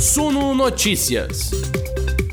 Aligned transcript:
Suno 0.00 0.54
Notícias. 0.54 1.50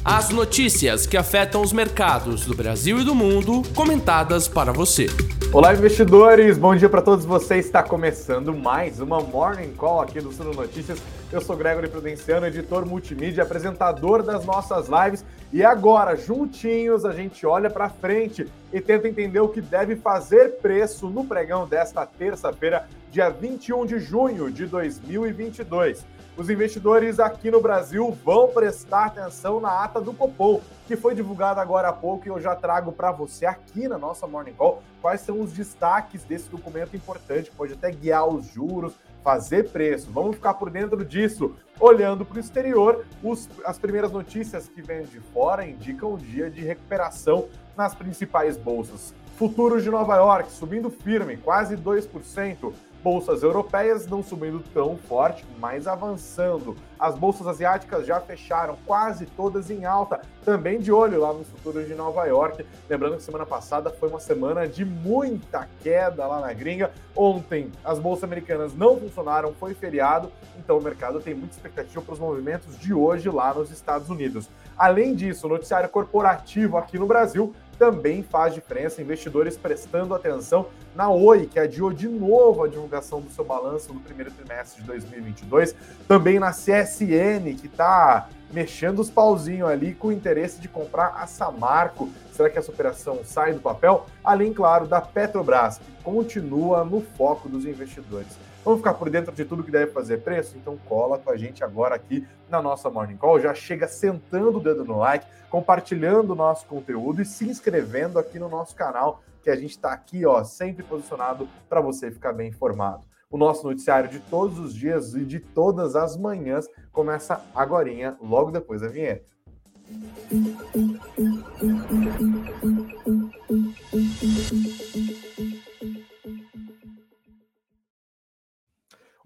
As 0.01 0.29
notícias 0.29 1.05
que 1.05 1.17
afetam 1.17 1.61
os 1.61 1.73
mercados 1.73 2.45
do 2.45 2.55
Brasil 2.55 3.01
e 3.01 3.03
do 3.03 3.13
mundo, 3.13 3.61
comentadas 3.75 4.47
para 4.47 4.71
você. 4.71 5.07
Olá, 5.51 5.73
investidores! 5.73 6.57
Bom 6.57 6.73
dia 6.77 6.87
para 6.87 7.01
todos 7.01 7.25
vocês. 7.25 7.65
Está 7.65 7.83
começando 7.83 8.55
mais 8.55 9.01
uma 9.01 9.19
Morning 9.19 9.73
Call 9.73 9.99
aqui 9.99 10.21
do 10.21 10.31
Suno 10.31 10.53
Notícias. 10.53 10.97
Eu 11.29 11.41
sou 11.41 11.57
Gregory 11.57 11.89
Prudenciano, 11.89 12.47
editor 12.47 12.85
multimídia, 12.85 13.43
apresentador 13.43 14.23
das 14.23 14.45
nossas 14.45 14.87
lives. 14.87 15.25
E 15.51 15.61
agora, 15.61 16.15
juntinhos, 16.15 17.03
a 17.03 17.11
gente 17.11 17.45
olha 17.45 17.69
para 17.69 17.89
frente 17.89 18.47
e 18.71 18.79
tenta 18.79 19.09
entender 19.09 19.41
o 19.41 19.49
que 19.49 19.59
deve 19.59 19.97
fazer 19.97 20.53
preço 20.61 21.09
no 21.09 21.25
pregão 21.25 21.67
desta 21.67 22.05
terça-feira, 22.05 22.87
dia 23.11 23.29
21 23.29 23.85
de 23.85 23.99
junho 23.99 24.49
de 24.49 24.65
2022. 24.65 26.16
Os 26.37 26.51
investidores 26.51 27.19
aqui 27.19 27.49
no 27.49 27.59
Brasil 27.59 28.15
vão 28.23 28.49
prestar 28.49 29.05
atenção 29.05 29.59
na 29.59 29.83
ata 29.83 29.99
do 29.99 30.13
Copom, 30.13 30.61
que 30.85 30.95
foi 30.95 31.15
divulgada 31.15 31.59
agora 31.59 31.87
há 31.89 31.93
pouco 31.93 32.27
e 32.27 32.29
eu 32.29 32.39
já 32.39 32.55
trago 32.55 32.91
para 32.91 33.11
você 33.11 33.47
aqui 33.47 33.87
na 33.87 33.97
nossa 33.97 34.27
Morning 34.27 34.53
Call 34.53 34.83
quais 35.01 35.21
são 35.21 35.41
os 35.41 35.51
destaques 35.51 36.23
desse 36.23 36.47
documento 36.47 36.95
importante, 36.95 37.49
pode 37.49 37.73
até 37.73 37.89
guiar 37.89 38.27
os 38.27 38.45
juros, 38.45 38.93
fazer 39.23 39.71
preço. 39.71 40.11
Vamos 40.11 40.35
ficar 40.35 40.53
por 40.53 40.69
dentro 40.69 41.03
disso. 41.03 41.55
Olhando 41.79 42.23
para 42.23 42.37
o 42.37 42.39
exterior, 42.39 43.03
os, 43.23 43.49
as 43.65 43.79
primeiras 43.79 44.11
notícias 44.11 44.69
que 44.69 44.81
vêm 44.81 45.05
de 45.05 45.19
fora 45.19 45.67
indicam 45.67 46.13
um 46.13 46.17
dia 46.17 46.51
de 46.51 46.61
recuperação 46.61 47.47
nas 47.75 47.95
principais 47.95 48.57
bolsas. 48.57 49.11
Futuros 49.37 49.83
de 49.83 49.89
Nova 49.89 50.15
York 50.15 50.51
subindo 50.51 50.89
firme, 50.89 51.37
quase 51.37 51.75
2% 51.75 52.73
bolsas 53.07 53.41
europeias 53.41 54.05
não 54.05 54.21
subindo 54.21 54.61
tão 54.73 54.97
forte, 54.97 55.45
mas 55.59 55.87
avançando. 55.87 56.75
As 56.99 57.17
bolsas 57.17 57.47
asiáticas 57.47 58.05
já 58.05 58.19
fecharam 58.19 58.77
quase 58.85 59.25
todas 59.25 59.71
em 59.71 59.85
alta, 59.85 60.19
também 60.43 60.77
de 60.77 60.91
olho 60.91 61.21
lá 61.21 61.31
nos 61.31 61.47
futuros 61.47 61.87
de 61.87 61.95
Nova 61.95 62.25
York. 62.25 62.65
Lembrando 62.89 63.15
que 63.15 63.23
semana 63.23 63.45
passada 63.45 63.89
foi 63.89 64.09
uma 64.09 64.19
semana 64.19 64.67
de 64.67 64.83
muita 64.83 65.69
queda 65.81 66.27
lá 66.27 66.41
na 66.41 66.51
gringa. 66.51 66.91
Ontem 67.15 67.71
as 67.81 67.97
bolsas 67.97 68.25
americanas 68.25 68.75
não 68.75 68.99
funcionaram, 68.99 69.53
foi 69.53 69.73
feriado, 69.73 70.29
então 70.57 70.77
o 70.77 70.83
mercado 70.83 71.21
tem 71.21 71.33
muita 71.33 71.55
expectativa 71.55 72.01
para 72.01 72.13
os 72.13 72.19
movimentos 72.19 72.77
de 72.77 72.93
hoje 72.93 73.29
lá 73.29 73.53
nos 73.53 73.71
Estados 73.71 74.09
Unidos. 74.09 74.49
Além 74.77 75.15
disso, 75.15 75.47
o 75.47 75.49
noticiário 75.49 75.87
corporativo 75.87 76.75
aqui 76.75 76.99
no 76.99 77.07
Brasil 77.07 77.55
também 77.77 78.23
faz 78.23 78.53
diferença. 78.53 79.01
Investidores 79.01 79.57
prestando 79.57 80.13
atenção 80.13 80.67
na 80.95 81.09
Oi, 81.09 81.45
que 81.45 81.59
adiou 81.59 81.93
de 81.93 82.07
novo 82.07 82.63
a 82.63 82.67
divulgação 82.67 83.21
do 83.21 83.29
seu 83.29 83.45
balanço 83.45 83.93
no 83.93 83.99
primeiro 83.99 84.31
trimestre 84.31 84.81
de 84.81 84.87
2022. 84.87 85.75
Também 86.07 86.39
na 86.39 86.51
CSN, 86.51 87.55
que 87.59 87.67
está 87.67 88.29
mexendo 88.51 88.99
os 88.99 89.09
pauzinhos 89.09 89.69
ali 89.69 89.93
com 89.93 90.07
o 90.07 90.11
interesse 90.11 90.59
de 90.59 90.67
comprar 90.67 91.15
a 91.17 91.27
Samarco. 91.27 92.09
Será 92.31 92.49
que 92.49 92.57
essa 92.57 92.71
operação 92.71 93.19
sai 93.23 93.53
do 93.53 93.59
papel? 93.59 94.05
Além, 94.23 94.53
claro, 94.53 94.87
da 94.87 95.01
Petrobras, 95.01 95.79
que 95.79 96.03
continua 96.03 96.83
no 96.83 97.01
foco 97.01 97.49
dos 97.49 97.65
investidores. 97.65 98.46
Vamos 98.67 98.81
ficar 98.81 98.95
por 98.95 99.09
dentro 99.09 99.31
de 99.31 99.45
tudo 99.45 99.63
que 99.63 99.71
deve 99.71 99.93
fazer 99.93 100.17
preço? 100.17 100.57
Então 100.57 100.77
cola 100.89 101.17
com 101.17 101.31
a 101.31 101.37
gente 101.37 101.63
agora 101.63 101.95
aqui 101.95 102.27
na 102.49 102.61
nossa 102.61 102.89
Morning 102.89 103.15
Call. 103.15 103.39
Já 103.39 103.53
chega 103.53 103.87
sentando 103.87 104.57
o 104.57 104.59
dedo 104.61 104.83
no 104.83 104.97
like, 104.97 105.25
compartilhando 105.49 106.31
o 106.31 106.35
nosso 106.35 106.65
conteúdo 106.65 107.21
e 107.21 107.25
se 107.25 107.47
inscrevendo 107.47 108.19
aqui 108.19 108.37
no 108.37 108.49
nosso 108.49 108.75
canal, 108.75 109.23
que 109.41 109.49
a 109.49 109.55
gente 109.55 109.69
está 109.69 109.93
aqui, 109.93 110.25
ó, 110.25 110.43
sempre 110.43 110.83
posicionado 110.83 111.47
para 111.69 111.79
você 111.79 112.11
ficar 112.11 112.33
bem 112.33 112.49
informado. 112.49 113.07
O 113.31 113.37
nosso 113.37 113.65
noticiário 113.65 114.09
de 114.09 114.19
todos 114.19 114.59
os 114.59 114.75
dias 114.75 115.15
e 115.15 115.23
de 115.23 115.39
todas 115.39 115.95
as 115.95 116.17
manhãs 116.17 116.67
começa 116.91 117.41
agora, 117.55 118.17
logo 118.21 118.51
depois 118.51 118.81
da 118.81 118.89
vinheta. 118.89 119.23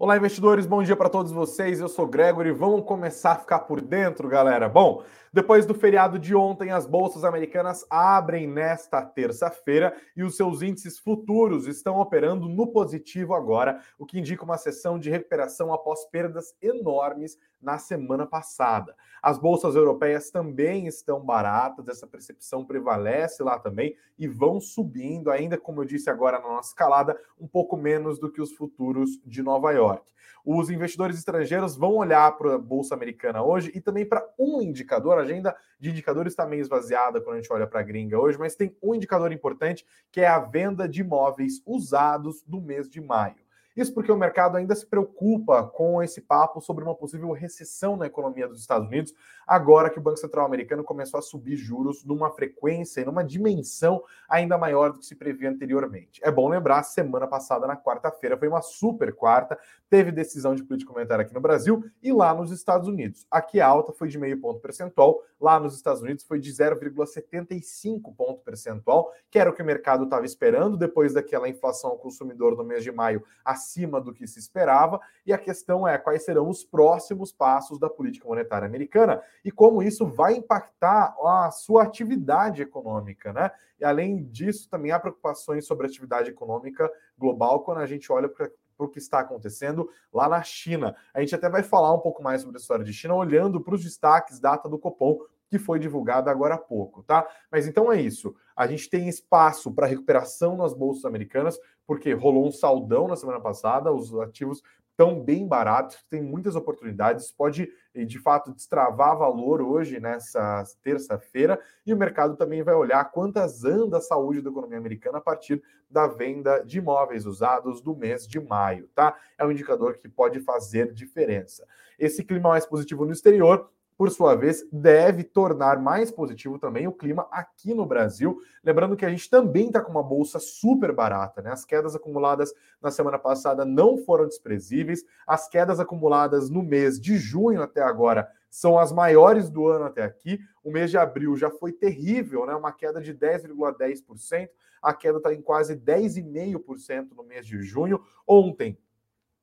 Olá, 0.02 0.16
investidores, 0.16 0.66
bom 0.66 0.82
dia 0.82 0.96
para 0.96 1.08
todos 1.08 1.30
vocês. 1.30 1.78
Eu 1.78 1.88
sou 1.88 2.08
Gregory. 2.08 2.50
Vamos 2.50 2.84
começar 2.84 3.34
a 3.34 3.38
ficar 3.38 3.60
por 3.60 3.80
dentro, 3.80 4.28
galera. 4.28 4.68
Bom, 4.68 5.04
depois 5.32 5.64
do 5.64 5.74
feriado 5.74 6.18
de 6.18 6.34
ontem, 6.34 6.72
as 6.72 6.84
bolsas 6.84 7.22
americanas 7.22 7.86
abrem 7.88 8.48
nesta 8.48 9.00
terça-feira 9.00 9.94
e 10.16 10.24
os 10.24 10.36
seus 10.36 10.60
índices 10.60 10.98
futuros 10.98 11.68
estão 11.68 12.00
operando 12.00 12.48
no 12.48 12.72
positivo 12.72 13.32
agora, 13.32 13.78
o 13.96 14.04
que 14.04 14.18
indica 14.18 14.42
uma 14.42 14.58
sessão 14.58 14.98
de 14.98 15.08
recuperação 15.08 15.72
após 15.72 16.04
perdas 16.06 16.52
enormes 16.60 17.38
na 17.62 17.78
semana 17.78 18.26
passada. 18.26 18.94
As 19.22 19.38
bolsas 19.38 19.76
europeias 19.76 20.30
também 20.30 20.86
estão 20.86 21.20
baratas, 21.20 21.86
essa 21.86 22.06
percepção 22.06 22.64
prevalece 22.64 23.42
lá 23.42 23.58
também 23.58 23.96
e 24.18 24.26
vão 24.26 24.60
subindo, 24.60 25.30
ainda 25.30 25.56
como 25.56 25.80
eu 25.80 25.84
disse 25.84 26.10
agora 26.10 26.40
na 26.40 26.48
nossa 26.48 26.70
escalada, 26.70 27.16
um 27.40 27.46
pouco 27.46 27.76
menos 27.76 28.18
do 28.18 28.30
que 28.30 28.42
os 28.42 28.52
futuros 28.52 29.20
de 29.24 29.42
Nova 29.42 29.70
York. 29.70 30.12
Os 30.44 30.70
investidores 30.70 31.16
estrangeiros 31.16 31.76
vão 31.76 31.94
olhar 31.94 32.36
para 32.36 32.56
a 32.56 32.58
bolsa 32.58 32.96
americana 32.96 33.44
hoje 33.44 33.70
e 33.76 33.80
também 33.80 34.04
para 34.04 34.28
um 34.36 34.60
indicador, 34.60 35.18
a 35.18 35.22
agenda 35.22 35.56
de 35.78 35.90
indicadores 35.90 36.32
está 36.32 36.44
meio 36.44 36.62
esvaziada 36.62 37.20
quando 37.20 37.36
a 37.36 37.40
gente 37.40 37.52
olha 37.52 37.66
para 37.66 37.78
a 37.78 37.84
gringa 37.84 38.18
hoje, 38.18 38.38
mas 38.38 38.56
tem 38.56 38.76
um 38.82 38.92
indicador 38.92 39.30
importante 39.30 39.86
que 40.10 40.20
é 40.20 40.26
a 40.26 40.40
venda 40.40 40.88
de 40.88 41.00
imóveis 41.00 41.62
usados 41.64 42.42
do 42.42 42.60
mês 42.60 42.90
de 42.90 43.00
maio. 43.00 43.41
Isso 43.76 43.94
porque 43.94 44.12
o 44.12 44.16
mercado 44.16 44.56
ainda 44.56 44.74
se 44.74 44.86
preocupa 44.86 45.64
com 45.64 46.02
esse 46.02 46.20
papo 46.20 46.60
sobre 46.60 46.84
uma 46.84 46.94
possível 46.94 47.32
recessão 47.32 47.96
na 47.96 48.06
economia 48.06 48.46
dos 48.46 48.60
Estados 48.60 48.86
Unidos, 48.86 49.14
agora 49.46 49.88
que 49.88 49.98
o 49.98 50.02
Banco 50.02 50.18
Central 50.18 50.44
americano 50.44 50.84
começou 50.84 51.18
a 51.18 51.22
subir 51.22 51.56
juros 51.56 52.04
numa 52.04 52.30
frequência 52.30 53.00
e 53.00 53.04
numa 53.04 53.24
dimensão 53.24 54.02
ainda 54.28 54.58
maior 54.58 54.92
do 54.92 54.98
que 54.98 55.06
se 55.06 55.16
previa 55.16 55.48
anteriormente. 55.48 56.20
É 56.22 56.30
bom 56.30 56.48
lembrar, 56.48 56.82
semana 56.82 57.26
passada, 57.26 57.66
na 57.66 57.76
quarta-feira, 57.76 58.36
foi 58.36 58.48
uma 58.48 58.60
super 58.60 59.14
quarta, 59.14 59.58
teve 59.88 60.12
decisão 60.12 60.54
de 60.54 60.62
política 60.62 60.92
monetária 60.92 61.24
aqui 61.24 61.34
no 61.34 61.40
Brasil 61.40 61.84
e 62.02 62.12
lá 62.12 62.34
nos 62.34 62.50
Estados 62.50 62.88
Unidos. 62.88 63.26
Aqui 63.30 63.60
a 63.60 63.66
alta 63.66 63.92
foi 63.92 64.08
de 64.08 64.18
meio 64.18 64.40
ponto 64.40 64.60
percentual, 64.60 65.22
lá 65.40 65.58
nos 65.58 65.74
Estados 65.74 66.02
Unidos 66.02 66.24
foi 66.24 66.38
de 66.38 66.50
0,75 66.50 68.14
ponto 68.14 68.42
percentual, 68.42 69.12
que 69.30 69.38
era 69.38 69.50
o 69.50 69.52
que 69.52 69.62
o 69.62 69.64
mercado 69.64 70.04
estava 70.04 70.26
esperando 70.26 70.76
depois 70.76 71.14
daquela 71.14 71.48
inflação 71.48 71.90
ao 71.90 71.98
consumidor 71.98 72.56
no 72.56 72.64
mês 72.64 72.84
de 72.84 72.92
maio 72.92 73.22
acima 73.62 74.00
do 74.00 74.12
que 74.12 74.26
se 74.26 74.38
esperava, 74.38 75.00
e 75.24 75.32
a 75.32 75.38
questão 75.38 75.86
é 75.86 75.96
quais 75.96 76.24
serão 76.24 76.48
os 76.48 76.64
próximos 76.64 77.32
passos 77.32 77.78
da 77.78 77.88
política 77.88 78.28
monetária 78.28 78.66
americana 78.66 79.22
e 79.44 79.50
como 79.50 79.82
isso 79.82 80.06
vai 80.06 80.34
impactar 80.34 81.14
a 81.24 81.50
sua 81.50 81.84
atividade 81.84 82.60
econômica, 82.60 83.32
né? 83.32 83.50
E 83.80 83.84
além 83.84 84.24
disso, 84.24 84.68
também 84.68 84.92
há 84.92 85.00
preocupações 85.00 85.66
sobre 85.66 85.86
a 85.86 85.88
atividade 85.88 86.30
econômica 86.30 86.90
global 87.18 87.60
quando 87.64 87.78
a 87.78 87.86
gente 87.86 88.12
olha 88.12 88.28
para 88.28 88.50
o 88.78 88.88
que 88.88 88.98
está 88.98 89.20
acontecendo 89.20 89.88
lá 90.12 90.28
na 90.28 90.42
China. 90.42 90.94
A 91.12 91.20
gente 91.20 91.34
até 91.34 91.48
vai 91.48 91.62
falar 91.62 91.92
um 91.92 91.98
pouco 91.98 92.22
mais 92.22 92.42
sobre 92.42 92.56
a 92.56 92.60
história 92.60 92.84
de 92.84 92.92
China, 92.92 93.14
olhando 93.14 93.60
para 93.60 93.74
os 93.74 93.82
destaques 93.82 94.38
data 94.38 94.68
do 94.68 94.78
Copom, 94.78 95.18
que 95.52 95.58
foi 95.58 95.78
divulgado 95.78 96.30
agora 96.30 96.54
há 96.54 96.58
pouco, 96.58 97.02
tá? 97.02 97.28
Mas 97.50 97.66
então 97.66 97.92
é 97.92 98.00
isso. 98.00 98.34
A 98.56 98.66
gente 98.66 98.88
tem 98.88 99.08
espaço 99.08 99.70
para 99.70 99.86
recuperação 99.86 100.56
nas 100.56 100.72
bolsas 100.72 101.04
americanas, 101.04 101.58
porque 101.86 102.12
rolou 102.12 102.46
um 102.46 102.52
saldão 102.52 103.08
na 103.08 103.16
semana 103.16 103.40
passada, 103.40 103.92
os 103.92 104.14
ativos 104.20 104.62
estão 104.90 105.18
bem 105.18 105.48
baratos, 105.48 106.04
tem 106.08 106.22
muitas 106.22 106.54
oportunidades, 106.54 107.32
pode 107.32 107.68
de 107.94 108.18
fato 108.18 108.52
destravar 108.52 109.16
valor 109.16 109.60
hoje 109.62 109.98
nessa 109.98 110.64
terça-feira, 110.82 111.58
e 111.84 111.92
o 111.92 111.96
mercado 111.96 112.36
também 112.36 112.62
vai 112.62 112.74
olhar 112.74 113.02
quantas 113.10 113.64
anda 113.64 113.98
a 113.98 114.02
saúde 114.02 114.42
da 114.42 114.50
economia 114.50 114.78
americana 114.78 115.18
a 115.18 115.20
partir 115.20 115.62
da 115.90 116.06
venda 116.06 116.60
de 116.60 116.78
imóveis 116.78 117.26
usados 117.26 117.80
do 117.80 117.96
mês 117.96 118.26
de 118.26 118.38
maio, 118.38 118.88
tá? 118.94 119.16
É 119.36 119.44
um 119.44 119.50
indicador 119.50 119.98
que 119.98 120.08
pode 120.08 120.40
fazer 120.40 120.92
diferença. 120.92 121.66
Esse 121.98 122.22
clima 122.22 122.50
mais 122.50 122.66
positivo 122.66 123.04
no 123.04 123.12
exterior 123.12 123.70
por 124.02 124.10
sua 124.10 124.34
vez, 124.34 124.66
deve 124.72 125.22
tornar 125.22 125.80
mais 125.80 126.10
positivo 126.10 126.58
também 126.58 126.88
o 126.88 126.92
clima 126.92 127.28
aqui 127.30 127.72
no 127.72 127.86
Brasil. 127.86 128.36
Lembrando 128.64 128.96
que 128.96 129.06
a 129.06 129.08
gente 129.08 129.30
também 129.30 129.68
está 129.68 129.80
com 129.80 129.92
uma 129.92 130.02
bolsa 130.02 130.40
super 130.40 130.92
barata, 130.92 131.40
né? 131.40 131.52
As 131.52 131.64
quedas 131.64 131.94
acumuladas 131.94 132.52
na 132.82 132.90
semana 132.90 133.16
passada 133.16 133.64
não 133.64 133.96
foram 133.96 134.26
desprezíveis. 134.26 135.04
As 135.24 135.48
quedas 135.48 135.78
acumuladas 135.78 136.50
no 136.50 136.64
mês 136.64 137.00
de 137.00 137.16
junho 137.16 137.62
até 137.62 137.80
agora 137.80 138.28
são 138.50 138.76
as 138.76 138.90
maiores 138.90 139.48
do 139.48 139.68
ano 139.68 139.84
até 139.84 140.02
aqui. 140.02 140.40
O 140.64 140.72
mês 140.72 140.90
de 140.90 140.98
abril 140.98 141.36
já 141.36 141.48
foi 141.48 141.70
terrível, 141.70 142.44
né? 142.44 142.56
Uma 142.56 142.72
queda 142.72 143.00
de 143.00 143.14
10,10%. 143.14 144.48
A 144.82 144.92
queda 144.92 145.18
está 145.18 145.32
em 145.32 145.40
quase 145.40 145.76
10,5% 145.76 147.10
no 147.16 147.22
mês 147.22 147.46
de 147.46 147.62
junho. 147.62 148.02
Ontem, 148.26 148.76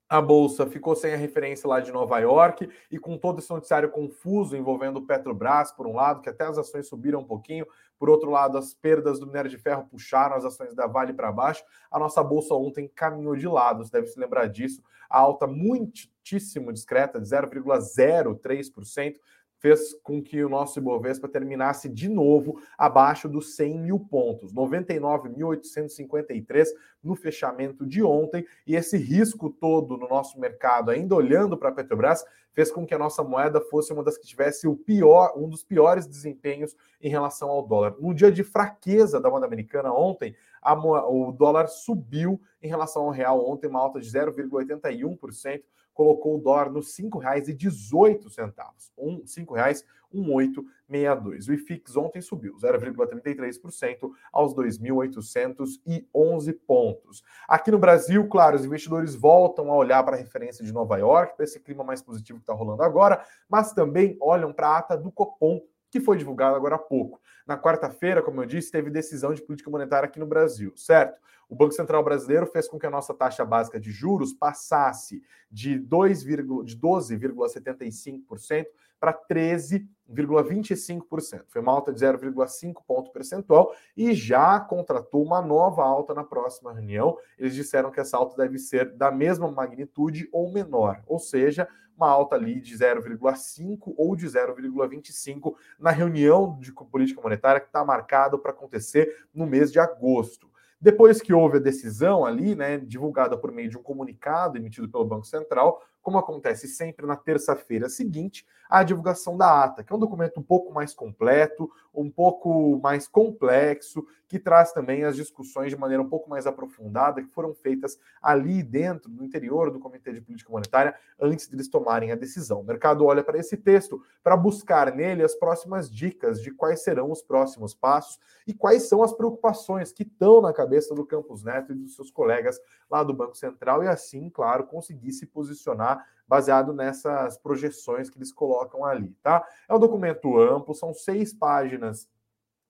a 0.09 0.19
bolsa 0.19 0.65
ficou 0.65 0.95
sem 0.95 1.13
a 1.13 1.17
referência 1.17 1.69
lá 1.69 1.79
de 1.79 1.91
Nova 1.91 2.17
York 2.17 2.67
e 2.89 2.97
com 2.97 3.15
todo 3.15 3.37
esse 3.37 3.49
noticiário 3.51 3.91
confuso 3.91 4.57
envolvendo 4.57 4.97
o 4.97 5.05
Petrobras, 5.05 5.71
por 5.71 5.85
um 5.85 5.93
lado, 5.93 6.21
que 6.21 6.29
até 6.29 6.45
as 6.45 6.57
ações 6.57 6.87
subiram 6.87 7.19
um 7.19 7.25
pouquinho, 7.25 7.67
por 7.99 8.09
outro 8.09 8.31
lado, 8.31 8.57
as 8.57 8.73
perdas 8.73 9.19
do 9.19 9.27
minério 9.27 9.51
de 9.51 9.57
ferro 9.57 9.85
puxaram 9.85 10.35
as 10.35 10.43
ações 10.43 10.73
da 10.73 10.87
Vale 10.87 11.13
para 11.13 11.31
baixo. 11.31 11.63
A 11.91 11.99
nossa 11.99 12.23
bolsa 12.23 12.55
ontem 12.55 12.87
caminhou 12.87 13.35
de 13.35 13.47
lado, 13.47 13.85
você 13.85 13.91
deve 13.91 14.07
se 14.07 14.19
lembrar 14.19 14.47
disso. 14.47 14.81
A 15.07 15.19
alta 15.19 15.45
muitíssimo 15.45 16.73
discreta, 16.73 17.19
de 17.19 17.27
0,03%, 17.27 19.15
fez 19.59 19.93
com 20.01 20.19
que 20.21 20.43
o 20.43 20.49
nosso 20.49 20.79
Ibovespa 20.79 21.27
terminasse 21.27 21.87
de 21.87 22.09
novo 22.09 22.59
abaixo 22.77 23.29
dos 23.29 23.55
100 23.55 23.79
mil 23.79 23.99
pontos, 23.99 24.53
99.853 24.53 26.67
no 27.03 27.15
fechamento 27.15 27.85
de 27.85 28.01
ontem, 28.01 28.45
e 28.65 28.75
esse 28.75 28.97
risco 28.97 29.49
todo 29.49 29.97
no 29.97 30.07
nosso 30.07 30.39
mercado, 30.39 30.91
ainda 30.91 31.15
olhando 31.15 31.57
para 31.57 31.69
a 31.69 31.73
Petrobras, 31.73 32.23
fez 32.51 32.71
com 32.71 32.85
que 32.85 32.93
a 32.93 32.97
nossa 32.97 33.23
moeda 33.23 33.61
fosse 33.61 33.93
uma 33.93 34.03
das 34.03 34.17
que 34.17 34.27
tivesse 34.27 34.67
o 34.67 34.75
pior, 34.75 35.33
um 35.37 35.47
dos 35.47 35.63
piores 35.63 36.07
desempenhos 36.07 36.75
em 37.01 37.09
relação 37.09 37.49
ao 37.49 37.65
dólar. 37.65 37.95
No 37.99 38.13
dia 38.13 38.31
de 38.31 38.43
fraqueza 38.43 39.19
da 39.19 39.29
moeda 39.29 39.45
americana 39.45 39.93
ontem, 39.93 40.35
a, 40.61 40.73
o 40.73 41.31
dólar 41.31 41.67
subiu 41.67 42.41
em 42.61 42.67
relação 42.67 43.03
ao 43.03 43.11
real 43.11 43.49
ontem, 43.49 43.67
uma 43.67 43.79
alta 43.79 43.99
de 43.99 44.09
0,81%, 44.09 45.61
colocou 45.99 46.37
o 46.37 46.41
dólar 46.41 46.71
nos 46.71 46.97
R$ 46.97 47.09
5,18, 47.09 48.91
um, 48.97 49.17
R$ 49.17 49.23
5,1862. 49.23 51.49
O 51.49 51.53
IFIX 51.53 51.97
ontem 51.97 52.21
subiu 52.21 52.55
0,33% 52.55 54.09
aos 54.31 54.55
2.811 54.55 56.57
pontos. 56.65 57.21
Aqui 57.45 57.69
no 57.69 57.77
Brasil, 57.77 58.25
claro, 58.29 58.55
os 58.55 58.63
investidores 58.63 59.13
voltam 59.13 59.69
a 59.69 59.75
olhar 59.75 60.01
para 60.03 60.15
a 60.15 60.19
referência 60.19 60.63
de 60.63 60.71
Nova 60.71 60.97
York, 60.97 61.35
para 61.35 61.43
esse 61.43 61.59
clima 61.59 61.83
mais 61.83 62.01
positivo 62.01 62.39
que 62.39 62.43
está 62.43 62.53
rolando 62.53 62.81
agora, 62.81 63.21
mas 63.49 63.73
também 63.73 64.15
olham 64.21 64.53
para 64.53 64.69
a 64.69 64.77
ata 64.77 64.97
do 64.97 65.11
Copom, 65.11 65.59
que 65.89 65.99
foi 65.99 66.17
divulgada 66.17 66.55
agora 66.55 66.75
há 66.75 66.79
pouco. 66.79 67.19
Na 67.45 67.57
quarta-feira, 67.57 68.21
como 68.21 68.41
eu 68.41 68.45
disse, 68.45 68.71
teve 68.71 68.89
decisão 68.89 69.33
de 69.33 69.41
política 69.41 69.69
monetária 69.69 70.07
aqui 70.07 70.19
no 70.19 70.27
Brasil, 70.27 70.71
certo? 70.75 71.19
O 71.49 71.55
Banco 71.55 71.73
Central 71.73 72.03
brasileiro 72.03 72.45
fez 72.45 72.67
com 72.67 72.77
que 72.77 72.85
a 72.85 72.91
nossa 72.91 73.11
taxa 73.11 73.43
básica 73.43 73.79
de 73.79 73.91
juros 73.91 74.33
passasse 74.33 75.23
de, 75.49 75.79
2, 75.79 76.23
de 76.23 76.77
12,75% 76.77 78.67
para 78.99 79.11
13,25%. 79.13 81.45
Foi 81.47 81.61
uma 81.61 81.71
alta 81.71 81.91
de 81.91 81.99
0,5 82.01 82.83
ponto 82.85 83.11
percentual 83.11 83.73
e 83.97 84.13
já 84.13 84.59
contratou 84.59 85.23
uma 85.23 85.41
nova 85.41 85.83
alta 85.83 86.13
na 86.13 86.23
próxima 86.23 86.71
reunião. 86.73 87.17
Eles 87.37 87.55
disseram 87.55 87.89
que 87.89 87.99
essa 87.99 88.15
alta 88.17 88.37
deve 88.37 88.59
ser 88.59 88.95
da 88.95 89.09
mesma 89.09 89.49
magnitude 89.49 90.29
ou 90.31 90.51
menor, 90.51 91.01
ou 91.07 91.17
seja, 91.17 91.67
uma 91.99 92.09
alta 92.09 92.35
ali 92.35 92.61
de 92.61 92.75
0,5 92.75 93.93
ou 93.97 94.15
de 94.15 94.25
0,25 94.25 95.55
na 95.77 95.91
reunião 95.91 96.57
de 96.59 96.71
política 96.71 97.21
monetária 97.21 97.59
que 97.59 97.67
está 97.67 97.83
marcado 97.83 98.39
para 98.39 98.51
acontecer 98.51 99.25
no 99.33 99.45
mês 99.45 99.71
de 99.71 99.79
agosto. 99.79 100.49
Depois 100.81 101.21
que 101.21 101.33
houve 101.33 101.57
a 101.57 101.61
decisão 101.61 102.25
ali, 102.25 102.55
né, 102.55 102.77
divulgada 102.77 103.37
por 103.37 103.51
meio 103.51 103.69
de 103.69 103.77
um 103.77 103.83
comunicado 103.83 104.57
emitido 104.57 104.87
pelo 104.87 105.03
Banco 105.03 105.25
Central, 105.25 105.83
como 106.01 106.17
acontece 106.17 106.67
sempre 106.67 107.05
na 107.05 107.15
terça-feira 107.15 107.89
seguinte, 107.89 108.45
a 108.69 108.83
divulgação 108.83 109.35
da 109.35 109.63
ata, 109.63 109.83
que 109.83 109.91
é 109.91 109.95
um 109.95 109.99
documento 109.99 110.39
um 110.39 110.43
pouco 110.43 110.71
mais 110.71 110.93
completo, 110.93 111.69
um 111.93 112.09
pouco 112.09 112.79
mais 112.81 113.07
complexo, 113.07 114.05
que 114.27 114.37
traz 114.37 114.71
também 114.71 115.03
as 115.03 115.15
discussões 115.15 115.71
de 115.71 115.77
maneira 115.77 116.03
um 116.03 116.07
pouco 116.07 116.29
mais 116.29 116.45
aprofundada 116.45 117.21
que 117.21 117.29
foram 117.29 117.53
feitas 117.55 117.97
ali 118.21 118.61
dentro, 118.61 119.09
no 119.09 119.23
interior 119.23 119.71
do 119.71 119.79
Comitê 119.79 120.13
de 120.13 120.21
Política 120.21 120.51
Monetária, 120.51 120.93
antes 121.19 121.47
de 121.47 121.55
eles 121.55 121.67
tomarem 121.67 122.11
a 122.11 122.15
decisão. 122.15 122.61
O 122.61 122.63
mercado 122.63 123.03
olha 123.05 123.23
para 123.23 123.39
esse 123.39 123.57
texto 123.57 124.03
para 124.23 124.37
buscar 124.37 124.93
nele 124.93 125.23
as 125.23 125.33
próximas 125.33 125.89
dicas 125.91 126.39
de 126.41 126.51
quais 126.51 126.83
serão 126.83 127.11
os 127.11 127.23
próximos 127.23 127.73
passos 127.73 128.19
e 128.45 128.53
quais 128.53 128.83
são 128.83 129.01
as 129.01 129.13
preocupações 129.13 129.91
que 129.91 130.03
estão 130.03 130.41
na 130.41 130.53
cabeça 130.53 130.93
do 130.93 131.05
Campos 131.05 131.43
Neto 131.43 131.71
e 131.71 131.75
dos 131.75 131.95
seus 131.95 132.11
colegas 132.11 132.59
lá 132.89 133.03
do 133.03 133.13
Banco 133.13 133.35
Central, 133.35 133.83
e 133.83 133.87
assim, 133.87 134.29
claro, 134.29 134.65
conseguir 134.65 135.11
se 135.11 135.25
posicionar 135.25 135.98
baseado 136.29 136.71
nessas 136.71 137.39
projeções 137.39 138.07
que 138.07 138.19
eles 138.19 138.31
colocam 138.31 138.85
ali, 138.85 139.17
tá? 139.23 139.43
É 139.67 139.73
um 139.73 139.79
documento 139.79 140.39
amplo, 140.39 140.75
são 140.75 140.93
seis 140.93 141.33
páginas 141.33 142.07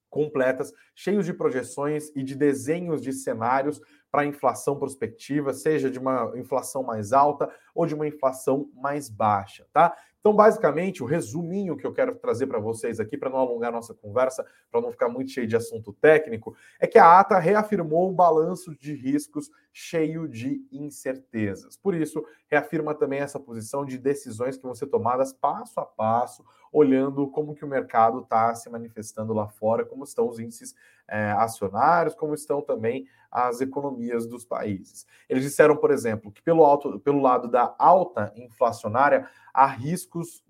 completas, 0.10 0.74
cheios 0.96 1.26
de 1.26 1.34
projeções 1.34 2.10
e 2.16 2.24
de 2.24 2.36
desenhos 2.36 3.02
de 3.02 3.12
cenários 3.12 3.82
para 4.10 4.26
inflação 4.26 4.80
prospectiva, 4.80 5.54
seja 5.54 5.92
de 5.92 6.00
uma 6.00 6.32
inflação 6.36 6.82
mais 6.82 7.12
alta 7.12 7.54
ou 7.76 7.86
de 7.86 7.94
uma 7.94 8.08
inflação 8.08 8.72
mais 8.74 9.10
baixa, 9.10 9.68
tá? 9.74 9.96
Então, 10.20 10.34
basicamente, 10.34 11.02
o 11.02 11.06
resuminho 11.06 11.78
que 11.78 11.88
eu 11.88 11.94
quero 11.94 12.14
trazer 12.16 12.48
para 12.48 12.60
vocês 12.60 13.00
aqui, 13.00 13.18
para 13.18 13.30
não 13.30 13.38
alongar 13.38 13.72
nossa 13.72 13.94
conversa, 13.94 14.46
para 14.70 14.82
não 14.82 14.92
ficar 14.92 15.08
muito 15.08 15.32
cheio 15.32 15.48
de 15.48 15.56
assunto 15.56 15.94
técnico, 15.94 16.56
é 16.80 16.86
que 16.86 17.00
a 17.00 17.20
ata 17.20 17.40
reafirmou 17.40 18.10
um 18.10 18.14
balanço 18.14 18.76
de 18.78 18.94
riscos 18.94 19.50
cheio 19.72 20.28
de 20.28 20.62
incertezas. 20.72 21.78
Por 21.78 21.96
isso, 21.96 22.24
reafirma 22.48 22.94
também 22.94 23.20
essa 23.20 23.40
posição 23.40 23.86
de 23.86 23.98
decisões 23.98 24.58
que 24.58 24.64
vão 24.64 24.76
ser 24.76 24.88
tomadas 24.88 25.32
passo 25.32 25.80
a 25.80 25.86
passo, 25.86 26.44
olhando 26.72 27.28
como 27.28 27.56
que 27.56 27.66
o 27.66 27.68
mercado 27.68 28.20
está 28.20 28.54
se 28.56 28.70
manifestando 28.70 29.34
lá 29.34 29.48
fora, 29.48 29.86
como 29.86 30.04
estão 30.04 30.28
os 30.28 30.40
índices 30.40 30.76
é, 31.08 31.32
acionários, 31.32 32.16
como 32.16 32.34
estão 32.34 32.62
também 32.62 33.08
as 33.32 33.62
economias 33.62 34.26
dos 34.26 34.46
países. 34.46 35.06
Eles 35.28 35.44
disseram, 35.44 35.78
por 35.78 35.92
exemplo, 35.92 36.32
que 36.32 36.42
pelo, 36.42 36.66
alto, 36.66 37.00
pelo 37.00 37.22
lado 37.22 37.48
da 37.48 37.76
alta 37.78 38.32
inflacionária, 38.36 39.28
há 39.54 39.66
riscos 39.66 40.44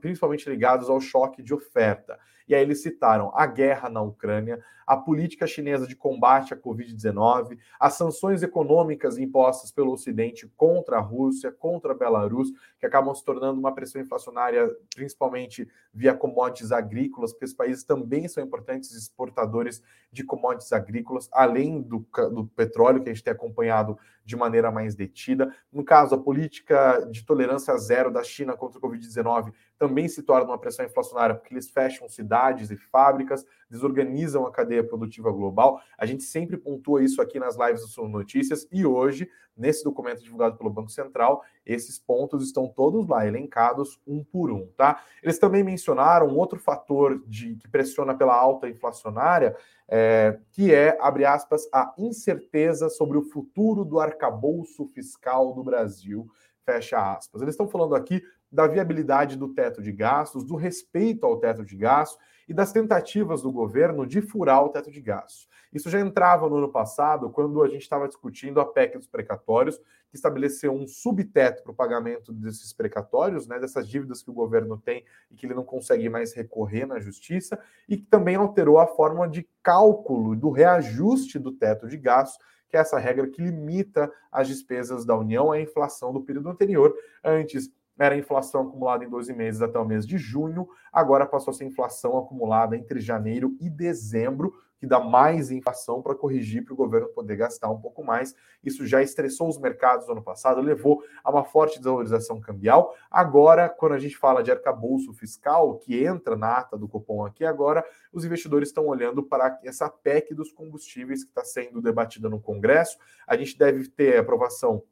principalmente 0.00 0.48
ligados 0.48 0.88
ao 0.90 1.00
choque 1.00 1.42
de 1.42 1.54
oferta. 1.54 2.18
E 2.50 2.54
aí 2.54 2.62
eles 2.62 2.82
citaram 2.82 3.30
a 3.32 3.46
guerra 3.46 3.88
na 3.88 4.02
Ucrânia, 4.02 4.60
a 4.84 4.96
política 4.96 5.46
chinesa 5.46 5.86
de 5.86 5.94
combate 5.94 6.52
à 6.52 6.56
Covid-19, 6.56 7.56
as 7.78 7.94
sanções 7.94 8.42
econômicas 8.42 9.18
impostas 9.18 9.70
pelo 9.70 9.92
Ocidente 9.92 10.52
contra 10.56 10.96
a 10.96 11.00
Rússia, 11.00 11.52
contra 11.52 11.92
a 11.92 11.94
Belarus, 11.96 12.50
que 12.76 12.84
acabam 12.84 13.14
se 13.14 13.24
tornando 13.24 13.60
uma 13.60 13.72
pressão 13.72 14.02
inflacionária, 14.02 14.68
principalmente 14.92 15.68
via 15.94 16.12
commodities 16.12 16.72
agrícolas, 16.72 17.30
porque 17.30 17.44
os 17.44 17.54
países 17.54 17.84
também 17.84 18.26
são 18.26 18.42
importantes 18.42 18.90
exportadores 18.96 19.80
de 20.10 20.24
commodities 20.24 20.72
agrícolas, 20.72 21.28
além 21.30 21.80
do, 21.80 22.04
do 22.32 22.46
petróleo, 22.48 23.00
que 23.00 23.10
a 23.10 23.12
gente 23.12 23.22
tem 23.22 23.32
acompanhado 23.32 23.96
de 24.30 24.36
maneira 24.36 24.70
mais 24.70 24.94
detida. 24.94 25.52
No 25.72 25.84
caso, 25.84 26.14
a 26.14 26.18
política 26.18 27.04
de 27.10 27.24
tolerância 27.24 27.76
zero 27.76 28.12
da 28.12 28.22
China 28.22 28.56
contra 28.56 28.78
o 28.78 28.80
Covid-19 28.80 29.52
também 29.76 30.06
se 30.06 30.22
torna 30.22 30.46
uma 30.46 30.58
pressão 30.58 30.86
inflacionária, 30.86 31.34
porque 31.34 31.52
eles 31.52 31.68
fecham 31.68 32.08
cidades 32.08 32.70
e 32.70 32.76
fábricas, 32.76 33.44
desorganizam 33.70 34.46
a 34.46 34.50
cadeia 34.50 34.82
produtiva 34.82 35.30
global. 35.30 35.80
A 35.96 36.04
gente 36.04 36.24
sempre 36.24 36.56
pontua 36.56 37.02
isso 37.04 37.22
aqui 37.22 37.38
nas 37.38 37.56
lives 37.56 37.82
do 37.82 37.88
Sul 37.88 38.08
Notícias 38.08 38.66
e 38.72 38.84
hoje, 38.84 39.30
nesse 39.56 39.84
documento 39.84 40.22
divulgado 40.22 40.56
pelo 40.56 40.70
Banco 40.70 40.90
Central, 40.90 41.42
esses 41.64 41.98
pontos 41.98 42.44
estão 42.44 42.66
todos 42.68 43.06
lá, 43.06 43.26
elencados 43.26 44.00
um 44.06 44.24
por 44.24 44.50
um, 44.50 44.66
tá? 44.76 45.02
Eles 45.22 45.38
também 45.38 45.62
mencionaram 45.62 46.36
outro 46.36 46.58
fator 46.58 47.22
de, 47.26 47.54
que 47.56 47.68
pressiona 47.68 48.14
pela 48.14 48.34
alta 48.34 48.68
inflacionária, 48.68 49.56
é, 49.88 50.38
que 50.50 50.74
é, 50.74 50.96
abre 51.00 51.24
aspas, 51.24 51.68
a 51.72 51.94
incerteza 51.98 52.88
sobre 52.88 53.18
o 53.18 53.22
futuro 53.22 53.84
do 53.84 54.00
arcabouço 54.00 54.86
fiscal 54.86 55.52
do 55.52 55.62
Brasil, 55.62 56.28
fecha 56.64 57.14
aspas. 57.16 57.42
Eles 57.42 57.54
estão 57.54 57.68
falando 57.68 57.94
aqui 57.94 58.22
da 58.50 58.66
viabilidade 58.66 59.36
do 59.36 59.48
teto 59.48 59.82
de 59.82 59.92
gastos, 59.92 60.44
do 60.44 60.56
respeito 60.56 61.24
ao 61.24 61.38
teto 61.38 61.64
de 61.64 61.76
gastos 61.76 62.18
e 62.50 62.52
das 62.52 62.72
tentativas 62.72 63.42
do 63.42 63.52
governo 63.52 64.04
de 64.04 64.20
furar 64.20 64.64
o 64.64 64.70
teto 64.70 64.90
de 64.90 65.00
gastos. 65.00 65.48
Isso 65.72 65.88
já 65.88 66.00
entrava 66.00 66.48
no 66.48 66.56
ano 66.56 66.68
passado, 66.68 67.30
quando 67.30 67.62
a 67.62 67.68
gente 67.68 67.82
estava 67.82 68.08
discutindo 68.08 68.60
a 68.60 68.66
PEC 68.66 68.98
dos 68.98 69.06
precatórios, 69.06 69.78
que 70.08 70.16
estabeleceu 70.16 70.72
um 70.72 70.84
subteto 70.84 71.62
para 71.62 71.70
o 71.70 71.74
pagamento 71.74 72.32
desses 72.32 72.72
precatórios, 72.72 73.46
né, 73.46 73.60
dessas 73.60 73.88
dívidas 73.88 74.20
que 74.20 74.32
o 74.32 74.34
governo 74.34 74.76
tem 74.76 75.04
e 75.30 75.36
que 75.36 75.46
ele 75.46 75.54
não 75.54 75.62
consegue 75.62 76.08
mais 76.08 76.32
recorrer 76.32 76.86
na 76.86 76.98
justiça, 76.98 77.56
e 77.88 77.96
que 77.96 78.06
também 78.06 78.34
alterou 78.34 78.80
a 78.80 78.86
forma 78.88 79.28
de 79.28 79.48
cálculo 79.62 80.34
do 80.34 80.50
reajuste 80.50 81.38
do 81.38 81.52
teto 81.52 81.86
de 81.86 81.96
gastos, 81.96 82.44
que 82.68 82.76
é 82.76 82.80
essa 82.80 82.98
regra 82.98 83.28
que 83.28 83.40
limita 83.40 84.10
as 84.32 84.48
despesas 84.48 85.04
da 85.04 85.16
União 85.16 85.52
à 85.52 85.60
inflação 85.60 86.12
do 86.12 86.20
período 86.20 86.48
anterior. 86.48 86.92
Antes, 87.22 87.70
era 88.00 88.16
inflação 88.16 88.62
acumulada 88.62 89.04
em 89.04 89.10
12 89.10 89.34
meses 89.34 89.60
até 89.60 89.78
o 89.78 89.84
mês 89.84 90.06
de 90.06 90.16
junho, 90.16 90.66
agora 90.90 91.26
passou 91.26 91.52
a 91.52 91.54
ser 91.54 91.66
inflação 91.66 92.16
acumulada 92.16 92.74
entre 92.74 92.98
janeiro 92.98 93.54
e 93.60 93.68
dezembro, 93.68 94.54
que 94.78 94.86
dá 94.86 94.98
mais 94.98 95.50
inflação 95.50 96.00
para 96.00 96.14
corrigir 96.14 96.64
para 96.64 96.72
o 96.72 96.76
governo 96.76 97.08
poder 97.08 97.36
gastar 97.36 97.68
um 97.68 97.78
pouco 97.78 98.02
mais. 98.02 98.34
Isso 98.64 98.86
já 98.86 99.02
estressou 99.02 99.50
os 99.50 99.58
mercados 99.58 100.06
no 100.06 100.12
ano 100.12 100.22
passado, 100.22 100.62
levou 100.62 101.02
a 101.22 101.30
uma 101.30 101.44
forte 101.44 101.76
desvalorização 101.76 102.40
cambial. 102.40 102.96
Agora, 103.10 103.68
quando 103.68 103.92
a 103.92 103.98
gente 103.98 104.16
fala 104.16 104.42
de 104.42 104.50
arcabouço 104.50 105.12
fiscal, 105.12 105.76
que 105.76 106.02
entra 106.02 106.34
na 106.34 106.56
ata 106.56 106.78
do 106.78 106.88
Copom 106.88 107.26
aqui 107.26 107.44
agora, 107.44 107.84
os 108.10 108.24
investidores 108.24 108.70
estão 108.70 108.86
olhando 108.86 109.22
para 109.22 109.60
essa 109.62 109.90
PEC 109.90 110.34
dos 110.34 110.50
combustíveis 110.50 111.22
que 111.22 111.30
está 111.30 111.44
sendo 111.44 111.82
debatida 111.82 112.30
no 112.30 112.40
Congresso. 112.40 112.96
A 113.26 113.36
gente 113.36 113.58
deve 113.58 113.86
ter 113.88 114.16
aprovação 114.16 114.82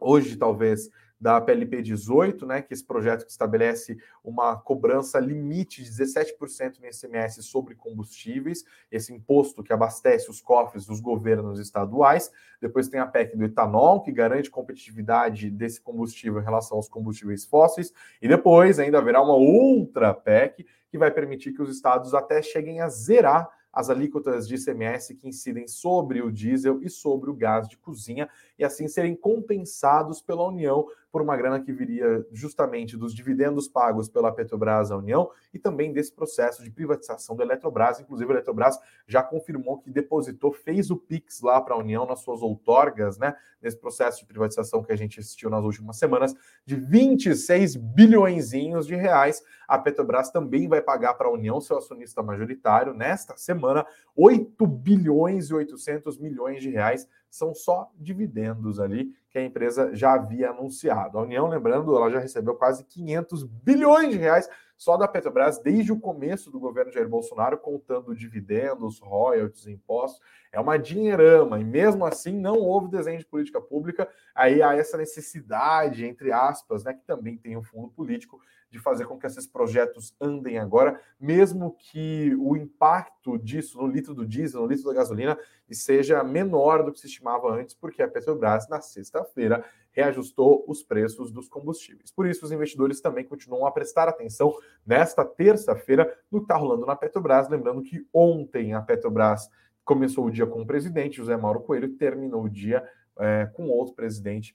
hoje 0.00 0.36
talvez 0.36 0.88
da 1.20 1.40
PLP 1.40 1.82
18, 1.82 2.46
né, 2.46 2.62
que 2.62 2.72
é 2.72 2.74
esse 2.74 2.84
projeto 2.84 3.24
que 3.24 3.30
estabelece 3.30 3.98
uma 4.22 4.56
cobrança 4.56 5.18
limite 5.18 5.82
de 5.82 5.90
17% 5.90 6.78
no 6.80 6.86
ICMS 6.86 7.42
sobre 7.42 7.74
combustíveis, 7.74 8.64
esse 8.90 9.12
imposto 9.12 9.62
que 9.62 9.72
abastece 9.72 10.30
os 10.30 10.40
cofres 10.40 10.86
dos 10.86 11.00
governos 11.00 11.58
estaduais. 11.58 12.30
Depois 12.60 12.88
tem 12.88 13.00
a 13.00 13.06
PEC 13.06 13.36
do 13.36 13.44
etanol, 13.44 14.00
que 14.02 14.12
garante 14.12 14.50
competitividade 14.50 15.50
desse 15.50 15.80
combustível 15.80 16.40
em 16.40 16.44
relação 16.44 16.76
aos 16.76 16.88
combustíveis 16.88 17.44
fósseis. 17.44 17.92
E 18.22 18.28
depois 18.28 18.78
ainda 18.78 18.98
haverá 18.98 19.20
uma 19.20 19.34
outra 19.34 20.14
PEC 20.14 20.66
que 20.88 20.98
vai 20.98 21.10
permitir 21.10 21.52
que 21.52 21.62
os 21.62 21.70
estados 21.70 22.14
até 22.14 22.40
cheguem 22.42 22.80
a 22.80 22.88
zerar 22.88 23.48
as 23.72 23.90
alíquotas 23.90 24.48
de 24.48 24.56
ICMS 24.56 25.14
que 25.14 25.28
incidem 25.28 25.68
sobre 25.68 26.22
o 26.22 26.32
diesel 26.32 26.82
e 26.82 26.88
sobre 26.88 27.30
o 27.30 27.34
gás 27.34 27.68
de 27.68 27.76
cozinha 27.76 28.28
e 28.58 28.64
assim 28.64 28.88
serem 28.88 29.14
compensados 29.14 30.20
pela 30.20 30.46
União 30.46 30.86
por 31.10 31.22
uma 31.22 31.36
grana 31.36 31.60
que 31.60 31.72
viria 31.72 32.26
justamente 32.32 32.96
dos 32.96 33.14
dividendos 33.14 33.66
pagos 33.66 34.08
pela 34.08 34.32
Petrobras 34.32 34.90
à 34.90 34.96
União 34.96 35.30
e 35.54 35.58
também 35.58 35.92
desse 35.92 36.12
processo 36.12 36.62
de 36.62 36.70
privatização 36.70 37.34
da 37.34 37.44
Eletrobras. 37.44 37.98
Inclusive, 37.98 38.30
a 38.30 38.34
Eletrobras 38.34 38.78
já 39.06 39.22
confirmou 39.22 39.78
que 39.78 39.90
depositou, 39.90 40.52
fez 40.52 40.90
o 40.90 40.96
PIX 40.96 41.40
lá 41.40 41.60
para 41.60 41.74
a 41.74 41.78
União 41.78 42.04
nas 42.04 42.20
suas 42.20 42.42
outorgas, 42.42 43.18
né? 43.18 43.34
Nesse 43.60 43.76
processo 43.76 44.20
de 44.20 44.26
privatização 44.26 44.82
que 44.82 44.92
a 44.92 44.96
gente 44.96 45.18
assistiu 45.18 45.48
nas 45.48 45.64
últimas 45.64 45.96
semanas, 45.96 46.34
de 46.64 46.76
26 46.76 47.76
bilhões 47.76 48.50
de 48.50 48.94
reais. 48.94 49.42
A 49.66 49.78
Petrobras 49.78 50.30
também 50.30 50.68
vai 50.68 50.82
pagar 50.82 51.14
para 51.14 51.28
a 51.28 51.32
União, 51.32 51.60
seu 51.60 51.78
acionista 51.78 52.22
majoritário, 52.22 52.92
nesta 52.92 53.36
semana, 53.36 53.86
8 54.14 54.66
bilhões 54.66 55.48
e 55.48 55.54
800 55.54 56.18
milhões 56.18 56.62
de 56.62 56.70
reais 56.70 57.08
são 57.30 57.54
só 57.54 57.90
dividendos 57.96 58.80
ali 58.80 59.12
que 59.30 59.38
a 59.38 59.44
empresa 59.44 59.94
já 59.94 60.14
havia 60.14 60.50
anunciado. 60.50 61.18
A 61.18 61.22
União, 61.22 61.48
lembrando, 61.48 61.96
ela 61.96 62.10
já 62.10 62.18
recebeu 62.18 62.54
quase 62.54 62.84
500 62.84 63.44
bilhões 63.44 64.10
de 64.10 64.16
reais 64.16 64.48
só 64.76 64.96
da 64.96 65.08
Petrobras 65.08 65.58
desde 65.58 65.92
o 65.92 65.98
começo 65.98 66.50
do 66.50 66.60
governo 66.60 66.92
Jair 66.92 67.08
Bolsonaro, 67.08 67.58
contando 67.58 68.14
dividendos, 68.14 69.00
royalties, 69.00 69.66
impostos. 69.66 70.20
É 70.52 70.60
uma 70.60 70.78
dinheirama, 70.78 71.58
e 71.58 71.64
mesmo 71.64 72.06
assim 72.06 72.38
não 72.38 72.56
houve 72.56 72.88
desenho 72.88 73.18
de 73.18 73.26
política 73.26 73.60
pública. 73.60 74.08
Aí 74.34 74.62
há 74.62 74.74
essa 74.74 74.96
necessidade, 74.96 76.06
entre 76.06 76.32
aspas, 76.32 76.84
né, 76.84 76.94
que 76.94 77.04
também 77.04 77.36
tem 77.36 77.56
um 77.56 77.62
fundo 77.62 77.88
político, 77.90 78.40
de 78.70 78.78
fazer 78.78 79.06
com 79.06 79.18
que 79.18 79.26
esses 79.26 79.46
projetos 79.46 80.14
andem 80.20 80.58
agora, 80.58 81.00
mesmo 81.18 81.74
que 81.78 82.34
o 82.38 82.56
impacto 82.56 83.38
disso 83.38 83.78
no 83.78 83.86
litro 83.86 84.14
do 84.14 84.26
diesel, 84.26 84.62
no 84.62 84.66
litro 84.66 84.84
da 84.84 84.94
gasolina, 84.94 85.38
seja 85.70 86.22
menor 86.22 86.82
do 86.82 86.92
que 86.92 87.00
se 87.00 87.06
estimava 87.06 87.50
antes, 87.52 87.74
porque 87.74 88.02
a 88.02 88.08
Petrobras, 88.08 88.68
na 88.68 88.80
sexta-feira, 88.80 89.64
reajustou 89.90 90.64
os 90.68 90.82
preços 90.82 91.30
dos 91.30 91.48
combustíveis. 91.48 92.10
Por 92.10 92.26
isso, 92.26 92.44
os 92.44 92.52
investidores 92.52 93.00
também 93.00 93.24
continuam 93.24 93.66
a 93.66 93.70
prestar 93.70 94.08
atenção 94.08 94.54
nesta 94.86 95.24
terça-feira 95.24 96.16
no 96.30 96.40
que 96.40 96.44
está 96.44 96.56
rolando 96.56 96.86
na 96.86 96.96
Petrobras. 96.96 97.48
Lembrando 97.48 97.82
que 97.82 98.06
ontem 98.12 98.74
a 98.74 98.80
Petrobras 98.80 99.48
começou 99.84 100.26
o 100.26 100.30
dia 100.30 100.46
com 100.46 100.60
o 100.60 100.66
presidente, 100.66 101.16
José 101.16 101.36
Mauro 101.36 101.60
Coelho, 101.60 101.96
terminou 101.96 102.44
o 102.44 102.50
dia 102.50 102.86
é, 103.18 103.46
com 103.46 103.68
outro 103.68 103.94
presidente, 103.94 104.54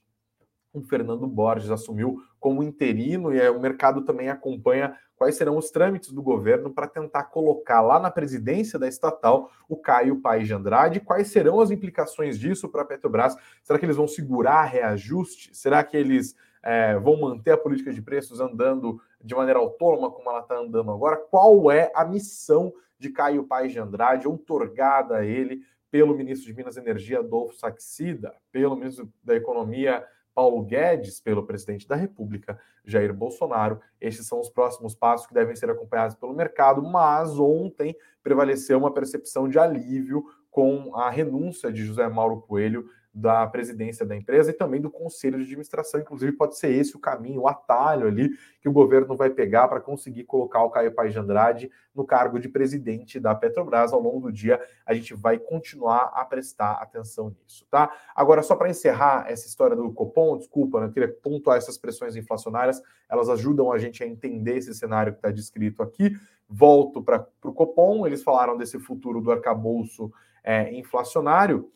o 0.74 0.82
Fernando 0.82 1.26
Borges 1.26 1.70
assumiu 1.70 2.20
como 2.40 2.62
interino 2.62 3.32
e 3.32 3.48
o 3.48 3.60
mercado 3.60 4.02
também 4.02 4.28
acompanha 4.28 4.94
quais 5.16 5.36
serão 5.36 5.56
os 5.56 5.70
trâmites 5.70 6.10
do 6.10 6.20
governo 6.20 6.68
para 6.68 6.88
tentar 6.88 7.24
colocar 7.24 7.80
lá 7.80 8.00
na 8.00 8.10
presidência 8.10 8.78
da 8.78 8.88
estatal 8.88 9.50
o 9.68 9.76
Caio 9.76 10.20
Paes 10.20 10.48
de 10.48 10.52
Andrade. 10.52 11.00
Quais 11.00 11.28
serão 11.28 11.60
as 11.60 11.70
implicações 11.70 12.38
disso 12.38 12.68
para 12.68 12.82
a 12.82 12.84
Petrobras? 12.84 13.36
Será 13.62 13.78
que 13.78 13.86
eles 13.86 13.96
vão 13.96 14.08
segurar 14.08 14.64
reajuste? 14.64 15.56
Será 15.56 15.82
que 15.84 15.96
eles 15.96 16.34
é, 16.62 16.98
vão 16.98 17.20
manter 17.20 17.52
a 17.52 17.56
política 17.56 17.92
de 17.92 18.02
preços 18.02 18.40
andando 18.40 19.00
de 19.22 19.34
maneira 19.34 19.60
autônoma 19.60 20.10
como 20.10 20.28
ela 20.28 20.40
está 20.40 20.58
andando 20.58 20.90
agora? 20.90 21.16
Qual 21.16 21.70
é 21.70 21.92
a 21.94 22.04
missão 22.04 22.72
de 22.98 23.10
Caio 23.10 23.44
Paes 23.44 23.72
de 23.72 23.78
Andrade, 23.78 24.26
outorgada 24.26 25.18
a 25.18 25.24
ele 25.24 25.62
pelo 25.90 26.16
ministro 26.16 26.46
de 26.46 26.56
Minas 26.56 26.76
e 26.76 26.80
Energia, 26.80 27.20
Adolfo 27.20 27.54
Saxida, 27.54 28.34
pelo 28.50 28.74
ministro 28.74 29.08
da 29.22 29.36
Economia, 29.36 30.04
Paulo 30.34 30.62
Guedes 30.62 31.20
pelo 31.20 31.46
presidente 31.46 31.86
da 31.86 31.94
República, 31.94 32.58
Jair 32.84 33.14
Bolsonaro. 33.14 33.80
Estes 34.00 34.26
são 34.26 34.40
os 34.40 34.50
próximos 34.50 34.94
passos 34.94 35.26
que 35.26 35.34
devem 35.34 35.54
ser 35.54 35.70
acompanhados 35.70 36.16
pelo 36.16 36.34
mercado, 36.34 36.82
mas 36.82 37.38
ontem 37.38 37.96
prevaleceu 38.22 38.78
uma 38.78 38.92
percepção 38.92 39.48
de 39.48 39.58
alívio 39.58 40.24
com 40.50 40.94
a 40.96 41.10
renúncia 41.10 41.72
de 41.72 41.84
José 41.84 42.08
Mauro 42.08 42.40
Coelho 42.40 42.88
da 43.14 43.46
presidência 43.46 44.04
da 44.04 44.16
empresa 44.16 44.50
e 44.50 44.54
também 44.54 44.80
do 44.80 44.90
conselho 44.90 45.38
de 45.38 45.44
administração. 45.44 46.00
Inclusive, 46.00 46.32
pode 46.32 46.58
ser 46.58 46.72
esse 46.72 46.96
o 46.96 46.98
caminho, 46.98 47.42
o 47.42 47.48
atalho 47.48 48.08
ali 48.08 48.30
que 48.60 48.68
o 48.68 48.72
governo 48.72 49.16
vai 49.16 49.30
pegar 49.30 49.68
para 49.68 49.80
conseguir 49.80 50.24
colocar 50.24 50.64
o 50.64 50.70
Caio 50.70 50.92
Paes 50.92 51.12
de 51.12 51.20
Andrade 51.20 51.70
no 51.94 52.04
cargo 52.04 52.40
de 52.40 52.48
presidente 52.48 53.20
da 53.20 53.32
Petrobras. 53.32 53.92
Ao 53.92 54.00
longo 54.00 54.20
do 54.20 54.32
dia, 54.32 54.60
a 54.84 54.92
gente 54.94 55.14
vai 55.14 55.38
continuar 55.38 56.10
a 56.14 56.24
prestar 56.24 56.72
atenção 56.72 57.28
nisso, 57.30 57.64
tá? 57.70 57.92
Agora, 58.16 58.42
só 58.42 58.56
para 58.56 58.68
encerrar 58.68 59.26
essa 59.28 59.46
história 59.46 59.76
do 59.76 59.92
Copom, 59.92 60.36
desculpa, 60.36 60.80
né, 60.80 60.86
eu 60.86 60.92
queria 60.92 61.08
pontuar 61.08 61.56
essas 61.56 61.78
pressões 61.78 62.16
inflacionárias, 62.16 62.82
elas 63.08 63.28
ajudam 63.28 63.70
a 63.70 63.78
gente 63.78 64.02
a 64.02 64.06
entender 64.06 64.56
esse 64.56 64.74
cenário 64.74 65.12
que 65.12 65.18
está 65.18 65.30
descrito 65.30 65.84
aqui. 65.84 66.16
Volto 66.48 67.00
para 67.00 67.24
o 67.44 67.52
Copom, 67.52 68.06
eles 68.06 68.24
falaram 68.24 68.56
desse 68.56 68.78
futuro 68.80 69.20
do 69.20 69.30
arcabouço 69.30 70.12
é, 70.42 70.74
inflacionário 70.74 71.70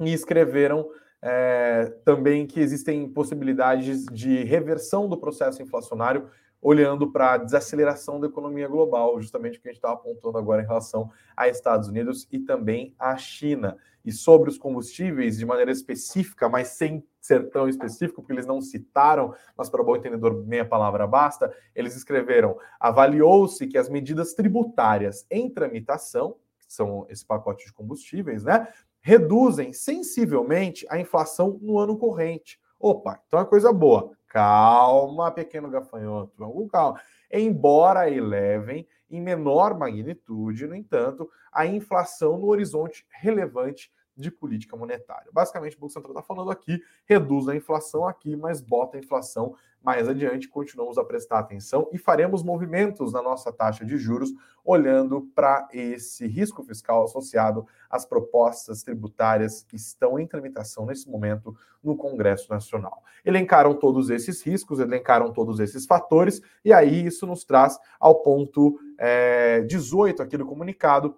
e 0.00 0.12
escreveram 0.12 0.88
é, 1.22 1.92
também 2.04 2.46
que 2.46 2.58
existem 2.58 3.08
possibilidades 3.08 4.04
de 4.06 4.42
reversão 4.42 5.08
do 5.08 5.16
processo 5.16 5.62
inflacionário, 5.62 6.28
olhando 6.60 7.10
para 7.10 7.34
a 7.34 7.36
desaceleração 7.38 8.20
da 8.20 8.28
economia 8.28 8.68
global, 8.68 9.20
justamente 9.20 9.58
o 9.58 9.60
que 9.60 9.68
a 9.68 9.72
gente 9.72 9.78
estava 9.78 9.94
apontando 9.94 10.38
agora 10.38 10.62
em 10.62 10.66
relação 10.66 11.10
a 11.36 11.48
Estados 11.48 11.88
Unidos 11.88 12.28
e 12.30 12.38
também 12.38 12.94
a 12.98 13.16
China. 13.16 13.76
E 14.04 14.12
sobre 14.12 14.48
os 14.48 14.58
combustíveis, 14.58 15.38
de 15.38 15.46
maneira 15.46 15.70
específica, 15.70 16.48
mas 16.48 16.68
sem 16.68 17.04
ser 17.20 17.50
tão 17.50 17.68
específico, 17.68 18.20
porque 18.20 18.32
eles 18.32 18.46
não 18.46 18.60
citaram, 18.60 19.32
mas 19.56 19.70
para 19.70 19.82
bom 19.82 19.96
entendedor, 19.96 20.44
meia 20.44 20.64
palavra 20.64 21.06
basta, 21.06 21.52
eles 21.74 21.96
escreveram: 21.96 22.56
avaliou-se 22.80 23.66
que 23.66 23.78
as 23.78 23.88
medidas 23.88 24.34
tributárias 24.34 25.24
em 25.30 25.48
tramitação, 25.48 26.36
que 26.58 26.72
são 26.72 27.06
esse 27.08 27.24
pacote 27.24 27.66
de 27.66 27.72
combustíveis, 27.72 28.44
né, 28.44 28.68
reduzem 29.02 29.72
sensivelmente 29.72 30.86
a 30.88 30.98
inflação 30.98 31.58
no 31.60 31.78
ano 31.78 31.98
corrente. 31.98 32.58
Opa, 32.78 33.20
então 33.26 33.40
é 33.40 33.44
coisa 33.44 33.72
boa. 33.72 34.12
Calma, 34.28 35.30
pequeno 35.30 35.68
gafanhoto, 35.68 36.32
vamos 36.38 36.54
com 36.54 36.68
calma. 36.68 37.00
Embora 37.30 38.08
elevem 38.08 38.86
em 39.10 39.20
menor 39.20 39.78
magnitude, 39.78 40.66
no 40.66 40.74
entanto, 40.74 41.28
a 41.52 41.66
inflação 41.66 42.38
no 42.38 42.46
horizonte 42.46 43.06
relevante 43.10 43.92
de 44.16 44.30
política 44.30 44.76
monetária. 44.76 45.30
Basicamente, 45.32 45.76
o 45.76 45.80
Banco 45.80 45.92
Central 45.92 46.12
está 46.12 46.22
falando 46.22 46.50
aqui, 46.50 46.82
reduz 47.04 47.48
a 47.48 47.56
inflação 47.56 48.06
aqui, 48.06 48.36
mas 48.36 48.60
bota 48.60 48.96
a 48.96 49.00
inflação 49.00 49.54
mais 49.82 50.08
adiante. 50.08 50.48
Continuamos 50.48 50.96
a 50.98 51.04
prestar 51.04 51.38
atenção 51.38 51.88
e 51.92 51.98
faremos 51.98 52.42
movimentos 52.42 53.12
na 53.12 53.22
nossa 53.22 53.52
taxa 53.52 53.84
de 53.84 53.96
juros, 53.98 54.32
olhando 54.64 55.22
para 55.34 55.68
esse 55.72 56.26
risco 56.26 56.62
fiscal 56.62 57.04
associado 57.04 57.66
às 57.90 58.06
propostas 58.06 58.82
tributárias 58.82 59.62
que 59.62 59.76
estão 59.76 60.18
em 60.18 60.26
tramitação 60.26 60.86
nesse 60.86 61.10
momento 61.10 61.56
no 61.82 61.96
Congresso 61.96 62.48
Nacional. 62.50 63.02
Elencaram 63.24 63.74
todos 63.74 64.08
esses 64.08 64.42
riscos, 64.42 64.78
elencaram 64.78 65.32
todos 65.32 65.58
esses 65.58 65.84
fatores, 65.84 66.40
e 66.64 66.72
aí 66.72 67.06
isso 67.06 67.26
nos 67.26 67.44
traz 67.44 67.78
ao 67.98 68.22
ponto 68.22 68.78
é, 68.98 69.58
eh, 69.58 69.62
18 69.62 70.22
aqui 70.22 70.36
do 70.36 70.46
comunicado, 70.46 71.16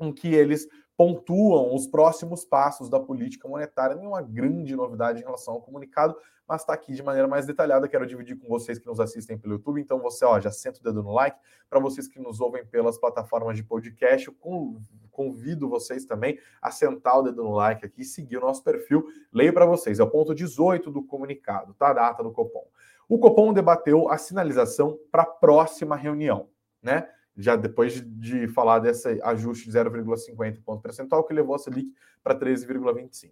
em 0.00 0.12
que 0.12 0.34
eles 0.34 0.68
pontuam 0.96 1.74
os 1.74 1.86
próximos 1.86 2.44
passos 2.44 2.88
da 2.88 3.00
política 3.00 3.48
monetária. 3.48 3.96
Nenhuma 3.96 4.22
grande 4.22 4.76
novidade 4.76 5.20
em 5.20 5.24
relação 5.24 5.54
ao 5.54 5.60
comunicado, 5.60 6.16
mas 6.46 6.60
está 6.60 6.72
aqui 6.72 6.92
de 6.92 7.02
maneira 7.02 7.26
mais 7.26 7.46
detalhada. 7.46 7.88
Quero 7.88 8.06
dividir 8.06 8.38
com 8.38 8.46
vocês 8.48 8.78
que 8.78 8.86
nos 8.86 9.00
assistem 9.00 9.36
pelo 9.36 9.54
YouTube. 9.54 9.80
Então, 9.80 9.98
você 10.00 10.24
ó, 10.24 10.38
já 10.38 10.50
senta 10.50 10.78
o 10.78 10.82
dedo 10.82 11.02
no 11.02 11.12
like. 11.12 11.36
Para 11.68 11.80
vocês 11.80 12.06
que 12.06 12.20
nos 12.20 12.40
ouvem 12.40 12.64
pelas 12.64 12.96
plataformas 12.98 13.56
de 13.56 13.64
podcast, 13.64 14.28
eu 14.28 14.34
convido 15.10 15.68
vocês 15.68 16.04
também 16.04 16.38
a 16.62 16.70
sentar 16.70 17.18
o 17.18 17.22
dedo 17.22 17.42
no 17.42 17.52
like 17.52 17.84
aqui 17.84 18.02
e 18.02 18.04
seguir 18.04 18.36
o 18.36 18.40
nosso 18.40 18.62
perfil. 18.62 19.04
Leio 19.32 19.52
para 19.52 19.66
vocês, 19.66 19.98
é 19.98 20.02
o 20.02 20.10
ponto 20.10 20.34
18 20.34 20.90
do 20.90 21.02
comunicado, 21.02 21.74
tá? 21.74 21.88
A 21.88 21.94
data 21.94 22.22
do 22.22 22.30
Copom. 22.30 22.66
O 23.08 23.18
Copom 23.18 23.52
debateu 23.52 24.08
a 24.10 24.16
sinalização 24.16 24.98
para 25.10 25.22
a 25.22 25.26
próxima 25.26 25.96
reunião, 25.96 26.48
né? 26.82 27.08
Já 27.36 27.56
depois 27.56 28.02
de, 28.04 28.46
falar 28.48 28.78
desse 28.78 29.20
ajuste 29.22 29.70
de 29.70 29.76
0,50 29.76 30.62
ponto 30.64 30.82
percentual 30.82 31.24
que 31.24 31.34
levou 31.34 31.54
a 31.54 31.58
Selic 31.58 31.92
para 32.22 32.38
13,25. 32.38 33.30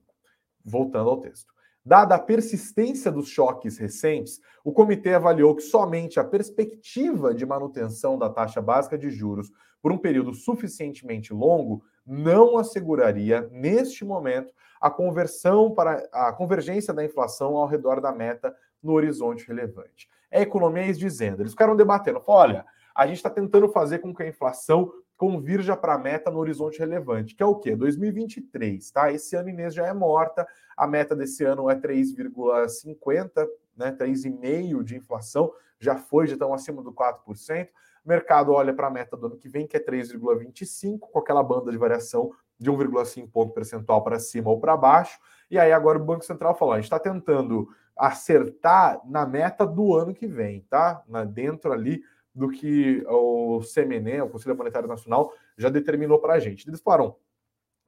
Voltando 0.64 1.11
ao 1.11 1.18
texto. 1.18 1.52
Dada 1.85 2.14
a 2.14 2.18
persistência 2.18 3.11
dos 3.11 3.28
choques 3.28 3.76
recentes, 3.76 4.40
o 4.62 4.73
comitê 4.73 5.14
avaliou 5.14 5.54
que 5.56 5.62
somente 5.62 6.21
a 6.21 6.25
perspectiva 6.25 7.35
de 7.35 7.44
manutenção 7.44 8.16
da 8.16 8.30
taxa 8.30 8.62
básica 8.62 8.97
de 8.97 9.11
juros 9.11 9.50
por 9.80 9.90
um 9.90 9.99
período 9.99 10.32
suficientemente 10.32 11.32
longo 11.32 11.82
não 12.06 12.56
asseguraria, 12.56 13.49
neste 13.50 14.04
momento, 14.04 14.52
a 14.80 14.90
conversão 14.90 15.75
para 15.75 16.09
a 16.12 16.32
convergência 16.32 16.94
da 16.94 17.04
inflação 17.04 17.56
ao 17.56 17.66
redor 17.66 18.00
da 18.00 18.12
meta 18.12 18.54
no 18.80 18.92
horizonte 18.92 19.47
relevante. 19.47 20.09
É 20.30 20.42
economia 20.42 20.92
dizendo, 20.92 21.42
eles 21.42 21.52
ficaram 21.52 21.76
debatendo, 21.76 22.23
olha, 22.26 22.64
a 22.94 23.06
gente 23.06 23.16
está 23.16 23.30
tentando 23.30 23.68
fazer 23.68 23.99
com 23.99 24.14
que 24.14 24.22
a 24.22 24.28
inflação 24.28 24.92
convirja 25.16 25.76
para 25.76 25.94
a 25.94 25.99
meta 25.99 26.30
no 26.30 26.38
horizonte 26.38 26.78
relevante, 26.80 27.34
que 27.34 27.42
é 27.42 27.46
o 27.46 27.54
quê? 27.54 27.76
2023, 27.76 28.90
tá? 28.90 29.12
Esse 29.12 29.37
ano 29.37 29.50
Inês 29.50 29.72
já 29.72 29.87
é 29.87 29.92
morta, 29.92 30.46
a 30.76 30.87
meta 30.87 31.14
desse 31.14 31.44
ano 31.44 31.70
é 31.70 31.76
3,50, 31.76 33.46
né? 33.76 33.92
3,5 33.92 34.82
de 34.82 34.96
inflação, 34.96 35.52
já 35.78 35.96
foi, 35.96 36.26
já 36.26 36.32
estão 36.32 36.52
acima 36.52 36.82
do 36.82 36.92
4%. 36.92 37.68
O 38.04 38.08
mercado 38.08 38.52
olha 38.52 38.75
para 38.75 38.88
a 38.88 38.90
meta 38.90 39.16
do 39.16 39.26
ano 39.26 39.37
que 39.37 39.49
vem, 39.49 39.66
que 39.66 39.76
é 39.76 39.80
3,25, 39.80 40.99
com 40.99 41.18
aquela 41.20 41.42
banda 41.42 41.70
de 41.70 41.78
variação 41.78 42.32
de 42.58 42.70
1,5 42.70 43.30
ponto 43.30 43.52
percentual 43.52 44.02
para 44.02 44.18
cima 44.18 44.50
ou 44.50 44.58
para 44.58 44.76
baixo. 44.76 45.20
E 45.49 45.58
aí 45.58 45.72
agora 45.72 45.99
o 45.99 46.04
Banco 46.04 46.25
Central 46.25 46.56
falou: 46.56 46.75
a 46.75 46.78
gente 46.78 46.87
está 46.87 46.99
tentando 46.99 47.68
acertar 47.96 49.00
na 49.04 49.26
meta 49.26 49.64
do 49.64 49.94
ano 49.94 50.14
que 50.14 50.26
vem, 50.26 50.62
tá? 50.68 51.02
Na, 51.06 51.25
dentro 51.25 51.72
ali 51.72 52.02
do 52.34 52.48
que 52.48 53.04
o 53.06 53.60
CMNE, 53.60 54.22
o 54.22 54.28
Conselho 54.28 54.56
Monetário 54.56 54.88
Nacional, 54.88 55.32
já 55.56 55.68
determinou 55.68 56.18
para 56.18 56.34
a 56.34 56.38
gente. 56.38 56.68
Eles 56.68 56.80
falaram, 56.80 57.16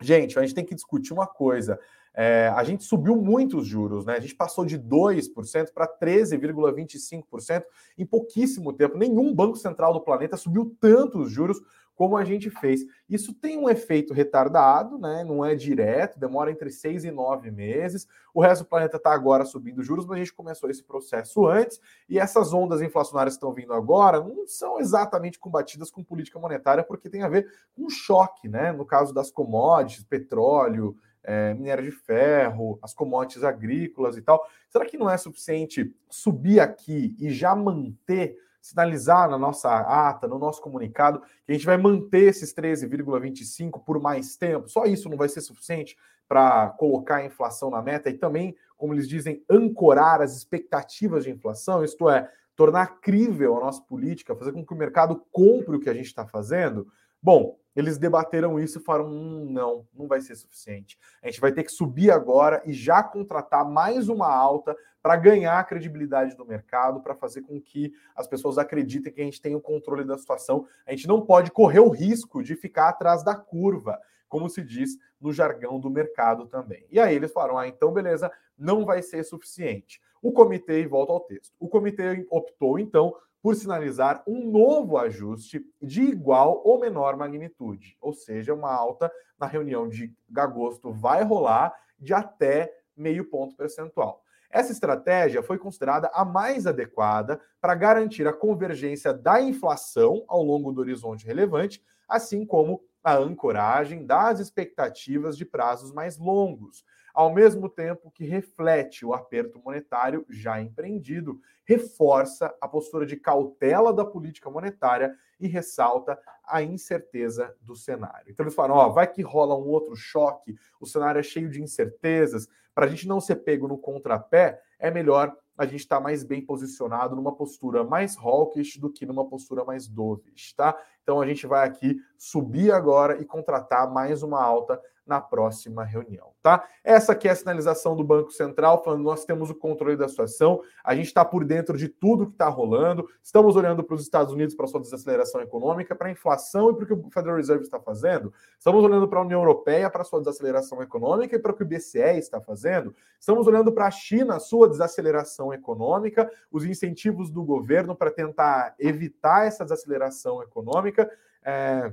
gente, 0.01 0.39
a 0.39 0.43
gente 0.43 0.55
tem 0.55 0.65
que 0.65 0.75
discutir 0.75 1.13
uma 1.13 1.27
coisa. 1.27 1.79
É, 2.17 2.53
a 2.55 2.63
gente 2.63 2.85
subiu 2.85 3.17
muito 3.17 3.59
os 3.59 3.67
juros, 3.67 4.07
né? 4.07 4.15
A 4.17 4.21
gente 4.21 4.37
passou 4.37 4.65
de 4.65 4.79
2% 4.79 5.73
para 5.73 5.89
13,25% 5.89 7.65
em 7.99 8.07
pouquíssimo 8.07 8.73
tempo. 8.73 8.97
Nenhum 8.97 9.35
banco 9.35 9.57
central 9.57 9.93
do 9.93 10.01
planeta 10.01 10.37
subiu 10.37 10.77
tanto 10.81 11.19
os 11.19 11.31
juros 11.31 11.61
como 11.95 12.17
a 12.17 12.25
gente 12.25 12.51
fez. 12.51 12.81
Isso 13.09 13.33
tem 13.33 13.59
um 13.59 13.69
efeito 13.69 14.13
retardado, 14.13 14.99
né? 14.99 15.25
não 15.25 15.45
é 15.45 15.55
direto, 15.55 16.19
demora 16.19 16.51
entre 16.51 16.71
seis 16.71 17.05
e 17.05 17.11
nove 17.11 17.51
meses. 17.51 18.07
O 18.33 18.43
resto 18.43 18.65
do 18.65 18.69
planeta 18.69 18.97
está 18.97 19.13
agora 19.13 19.45
subindo 19.45 19.83
juros, 19.83 20.07
mas 20.07 20.17
a 20.17 20.19
gente 20.19 20.35
começou 20.35 20.69
esse 20.69 20.83
processo 20.83 21.47
antes, 21.47 21.81
e 22.09 22.19
essas 22.19 22.53
ondas 22.53 22.83
inflacionárias 22.83 23.35
que 23.35 23.39
estão 23.39 23.53
vindo 23.53 23.73
agora 23.73 24.21
não 24.21 24.47
são 24.47 24.81
exatamente 24.81 25.39
combatidas 25.39 25.91
com 25.91 26.03
política 26.03 26.39
monetária, 26.39 26.83
porque 26.83 27.09
tem 27.09 27.23
a 27.23 27.29
ver 27.29 27.47
com 27.77 27.89
choque, 27.89 28.49
né? 28.49 28.73
No 28.73 28.85
caso 28.85 29.15
das 29.15 29.31
commodities, 29.31 30.05
petróleo, 30.05 30.97
é, 31.25 31.55
minério 31.55 31.83
de 31.83 31.91
ferro, 31.91 32.79
as 32.83 32.93
commodities 32.93 33.43
agrícolas 33.43 34.17
e 34.17 34.23
tal. 34.23 34.47
Será 34.69 34.85
que 34.85 34.99
não 34.99 35.09
é 35.09 35.17
suficiente 35.17 35.95
subir 36.11 36.61
aqui 36.61 37.17
e 37.19 37.31
já 37.31 37.57
manter 37.57 38.37
sinalizar 38.65 39.29
na 39.29 39.37
nossa 39.37 39.69
ata, 39.69 40.27
no 40.27 40.39
nosso 40.39 40.63
comunicado, 40.63 41.21
que 41.45 41.53
a 41.53 41.53
gente 41.53 41.67
vai 41.67 41.77
manter 41.77 42.23
esses 42.23 42.55
13,25 42.55 43.85
por 43.85 44.01
mais 44.01 44.39
tempo. 44.39 44.71
Só 44.71 44.87
isso 44.87 45.11
não 45.11 45.19
vai 45.19 45.29
ser 45.29 45.43
suficiente 45.43 45.99
para 46.27 46.71
colocar 46.79 47.17
a 47.17 47.25
inflação 47.27 47.69
na 47.69 47.83
meta 47.83 48.09
e 48.09 48.15
também, 48.15 48.57
como 48.75 48.95
eles 48.95 49.07
dizem, 49.07 49.45
ancorar 49.51 50.23
as 50.23 50.35
expectativas 50.35 51.25
de 51.25 51.31
inflação, 51.31 51.85
isto 51.85 52.09
é, 52.09 52.27
tornar 52.57 53.01
crível 53.03 53.59
a 53.59 53.61
nossa 53.61 53.83
política, 53.83 54.35
fazer 54.35 54.53
com 54.53 54.65
que 54.65 54.73
o 54.73 54.79
mercado 54.79 55.23
compre 55.31 55.77
o 55.77 55.81
que 55.81 55.91
a 55.91 55.95
gente 55.95 56.07
está 56.07 56.27
fazendo. 56.27 56.87
Bom, 57.23 57.59
eles 57.75 57.99
debateram 57.99 58.59
isso 58.59 58.79
e 58.79 58.83
falaram: 58.83 59.07
hum, 59.07 59.47
não, 59.51 59.87
não 59.93 60.07
vai 60.07 60.21
ser 60.21 60.37
suficiente. 60.37 60.99
A 61.23 61.27
gente 61.27 61.41
vai 61.41 61.53
ter 61.53 61.65
que 61.65 61.73
subir 61.73 62.11
agora 62.11 62.63
e 62.65 62.73
já 62.73 63.03
contratar 63.03 63.65
mais 63.69 64.09
uma 64.09 64.33
alta 64.33 64.77
para 65.03 65.17
ganhar 65.17 65.59
a 65.59 65.65
credibilidade 65.65 66.35
do 66.37 66.47
mercado, 66.47 67.01
para 67.01 67.15
fazer 67.15 67.43
com 67.43 67.61
que 67.61 67.93
as 68.17 68.27
pessoas 68.27 68.57
acreditem 68.57 69.13
que 69.13 69.21
a 69.21 69.25
gente 69.25 69.41
tem 69.41 69.55
o 69.55 69.61
controle 69.61 70.05
da 70.05 70.17
situação. 70.17 70.67
A 70.87 70.93
gente 70.93 71.07
não 71.07 71.21
pode 71.21 71.51
correr 71.51 71.81
o 71.81 71.91
risco 71.91 72.43
de 72.43 72.57
ficar 72.57 72.89
atrás 72.89 73.23
da 73.23 73.35
curva, 73.35 74.01
como 74.29 74.49
se 74.49 74.63
diz 74.63 74.97
no 75.21 75.33
jargão 75.33 75.79
do 75.79 75.91
mercado 75.91 76.47
também. 76.47 76.87
E 76.91 76.99
aí 76.99 77.15
eles 77.15 77.33
falaram: 77.33 77.59
ah, 77.59 77.69
então 77.69 77.93
beleza, 77.93 78.31
não 78.57 78.85
vai 78.85 79.03
ser 79.03 79.25
suficiente. 79.25 80.01
O 80.23 80.33
comitê, 80.33 80.81
e 80.81 80.87
volta 80.87 81.13
ao 81.13 81.21
texto, 81.21 81.55
o 81.59 81.69
comitê 81.69 82.27
optou 82.31 82.79
então 82.79 83.15
por 83.45 83.55
sinalizar 83.55 84.23
um 84.27 84.51
novo 84.51 84.97
ajuste 84.97 85.63
de 85.83 86.01
igual 86.01 86.63
ou 86.65 86.81
menor 86.81 87.15
magnitude, 87.15 87.95
ou 88.01 88.15
seja, 88.15 88.55
uma 88.55 88.73
alta 88.73 89.13
na 89.39 89.47
reunião 89.47 89.87
de 89.87 90.11
agosto 90.35 90.91
vai 90.91 91.23
rolar 91.23 91.75
de 91.99 92.15
até 92.15 92.75
meio 92.97 93.29
ponto 93.29 93.55
percentual. 93.55 94.23
Essa 94.49 94.73
estratégia 94.73 95.43
foi 95.43 95.59
considerada 95.59 96.11
a 96.15 96.25
mais 96.25 96.67
adequada 96.67 97.39
para 97.61 97.75
garantir 97.75 98.27
a 98.27 98.33
convergência 98.33 99.13
da 99.13 99.43
inflação 99.43 100.25
ao 100.27 100.43
longo 100.43 100.73
do 100.73 100.81
horizonte 100.81 101.27
relevante, 101.27 101.85
assim 102.09 102.47
como 102.47 102.83
a 103.03 103.15
ancoragem 103.15 104.07
das 104.07 104.41
expectativas 104.41 105.37
de 105.37 105.45
prazos 105.45 105.93
mais 105.93 106.17
longos, 106.17 106.83
ao 107.15 107.33
mesmo 107.33 107.69
tempo 107.69 108.11
que 108.11 108.25
reflete 108.25 109.07
o 109.07 109.15
aperto 109.15 109.61
monetário 109.65 110.27
já 110.29 110.61
empreendido, 110.61 111.41
reforça 111.65 112.53
a 112.61 112.67
postura 112.67 113.07
de 113.07 113.17
cautela 113.17 113.93
da 113.93 114.05
política 114.05 114.51
monetária 114.51 115.17
e 115.39 115.47
ressalta 115.47 116.19
a 116.45 116.61
incerteza 116.61 117.55
do 117.61 117.77
cenário. 117.77 118.31
Então 118.31 118.45
eles 118.45 118.55
falam, 118.55 118.77
ó, 118.77 118.89
vai 118.89 119.07
que 119.07 119.23
rola 119.23 119.57
um 119.57 119.69
outro 119.69 119.95
choque, 119.95 120.57
o 120.81 120.87
cenário 120.87 121.21
é 121.21 121.23
cheio 121.23 121.49
de 121.49 121.63
incertezas, 121.63 122.49
para 122.75 122.87
a 122.87 122.89
gente 122.89 123.07
não 123.07 123.21
ser 123.21 123.37
pego 123.37 123.69
no 123.69 123.79
contrapé, 123.79 124.61
é 124.79 124.91
melhor 124.91 125.35
a 125.57 125.65
gente 125.65 125.81
estar 125.81 125.99
tá 125.99 126.03
mais 126.03 126.25
bem 126.25 126.45
posicionado 126.45 127.15
numa 127.15 127.35
postura 127.35 127.85
mais 127.85 128.17
hawkish 128.17 128.79
do 128.79 128.91
que 128.91 129.07
numa 129.07 129.25
postura 129.25 129.65
mais 129.65 129.87
dovish, 129.87 130.53
tá? 130.55 130.77
Então 131.03 131.21
a 131.21 131.27
gente 131.27 131.47
vai 131.47 131.67
aqui 131.67 131.97
subir 132.19 132.73
agora 132.73 133.21
e 133.21 133.25
contratar 133.25 133.89
mais 133.89 134.25
uma 134.25 134.43
alta 134.43 134.83
na 135.07 135.21
próxima 135.21 135.85
reunião, 135.85 136.33
tá? 136.43 136.67
Essa 136.83 137.13
aqui 137.13 137.29
é 137.29 137.31
a 137.31 137.37
sinalização 137.37 137.95
do 137.95 138.03
Banco 138.03 138.31
Central, 138.31 138.83
falando 138.83 139.03
nós 139.03 139.25
temos 139.25 139.51
o 139.51 139.55
controle 139.55 139.97
da 139.97 140.09
situação, 140.09 140.63
a 140.83 140.95
gente 140.95 141.07
está 141.07 141.25
por 141.25 141.45
dentro 141.45 141.77
de 141.77 141.89
tudo 141.89 142.27
que 142.27 142.33
está 142.33 142.49
rolando, 142.49 143.07
estamos 143.23 143.55
olhando 143.55 143.85
para 143.85 143.95
os 143.95 144.03
Estados 144.03 144.33
Unidos 144.33 144.55
para 144.55 144.67
sua 144.67 144.81
desaceleração 144.81 145.41
econômica, 145.41 145.95
para 145.95 146.09
a 146.09 146.11
inflação 146.11 146.71
e 146.71 146.75
para 146.75 146.85
o 146.85 146.87
que 146.87 146.93
o 146.95 147.11
Federal 147.11 147.37
Reserve 147.37 147.65
está 147.65 147.79
fazendo, 147.79 148.33
estamos 148.59 148.83
olhando 148.83 149.07
para 149.07 149.19
a 149.19 149.23
União 149.23 149.41
Europeia 149.41 149.91
para 149.91 150.05
sua 150.05 150.21
desaceleração 150.21 150.83
econômica 150.83 151.37
e 151.37 151.39
para 151.39 151.53
o 151.53 151.55
que 151.55 151.63
o 151.63 151.67
BCE 151.67 152.19
está 152.19 152.41
fazendo, 152.41 152.95
estamos 153.21 153.47
olhando 153.47 153.73
para 153.73 153.87
a 153.87 153.91
China, 153.91 154.39
sua 154.39 154.69
desaceleração 154.69 155.53
econômica, 155.53 156.31
os 156.51 156.65
incentivos 156.65 157.31
do 157.31 157.45
governo 157.45 157.95
para 157.95 158.11
tentar 158.11 158.75
evitar 158.79 159.47
essa 159.47 159.65
desaceleração 159.65 160.43
econômica. 160.43 161.11
É, 161.45 161.93